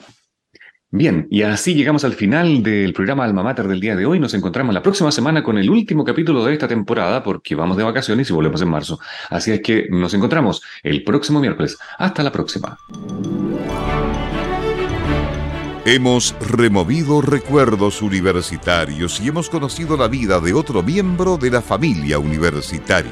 Bien, 0.94 1.26
y 1.30 1.40
así 1.40 1.74
llegamos 1.74 2.04
al 2.04 2.12
final 2.12 2.62
del 2.62 2.92
programa 2.92 3.24
Alma 3.24 3.42
Mater 3.42 3.66
del 3.66 3.80
día 3.80 3.96
de 3.96 4.04
hoy. 4.04 4.20
Nos 4.20 4.34
encontramos 4.34 4.74
la 4.74 4.82
próxima 4.82 5.10
semana 5.10 5.42
con 5.42 5.56
el 5.56 5.70
último 5.70 6.04
capítulo 6.04 6.44
de 6.44 6.52
esta 6.52 6.68
temporada 6.68 7.22
porque 7.22 7.54
vamos 7.54 7.78
de 7.78 7.82
vacaciones 7.82 8.28
y 8.28 8.34
volvemos 8.34 8.60
en 8.60 8.68
marzo. 8.68 9.00
Así 9.30 9.52
es 9.52 9.62
que 9.62 9.88
nos 9.90 10.12
encontramos 10.12 10.62
el 10.82 11.02
próximo 11.02 11.40
miércoles. 11.40 11.78
Hasta 11.96 12.22
la 12.22 12.30
próxima. 12.30 12.76
Hemos 15.84 16.36
removido 16.40 17.20
recuerdos 17.22 18.02
universitarios 18.02 19.20
y 19.20 19.26
hemos 19.26 19.50
conocido 19.50 19.96
la 19.96 20.06
vida 20.06 20.38
de 20.38 20.52
otro 20.52 20.80
miembro 20.80 21.38
de 21.38 21.50
la 21.50 21.60
familia 21.60 22.20
universitaria. 22.20 23.10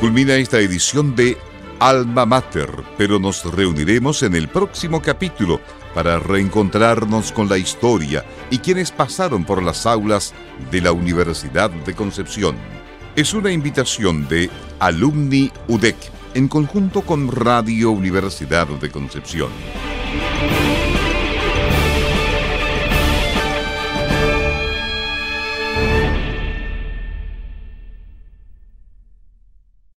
Culmina 0.00 0.34
esta 0.34 0.58
edición 0.58 1.14
de 1.14 1.38
Alma 1.78 2.26
Mater, 2.26 2.70
pero 2.98 3.20
nos 3.20 3.44
reuniremos 3.44 4.24
en 4.24 4.34
el 4.34 4.48
próximo 4.48 5.00
capítulo 5.00 5.60
para 5.94 6.18
reencontrarnos 6.18 7.30
con 7.30 7.48
la 7.48 7.56
historia 7.56 8.24
y 8.50 8.58
quienes 8.58 8.90
pasaron 8.90 9.44
por 9.44 9.62
las 9.62 9.86
aulas 9.86 10.34
de 10.72 10.80
la 10.80 10.90
Universidad 10.90 11.70
de 11.70 11.94
Concepción. 11.94 12.56
Es 13.14 13.32
una 13.32 13.52
invitación 13.52 14.26
de 14.26 14.50
Alumni 14.80 15.52
UDEC 15.68 16.23
en 16.34 16.48
conjunto 16.48 17.02
con 17.02 17.30
Radio 17.30 17.90
Universidad 17.90 18.66
de 18.66 18.90
Concepción. 18.90 19.50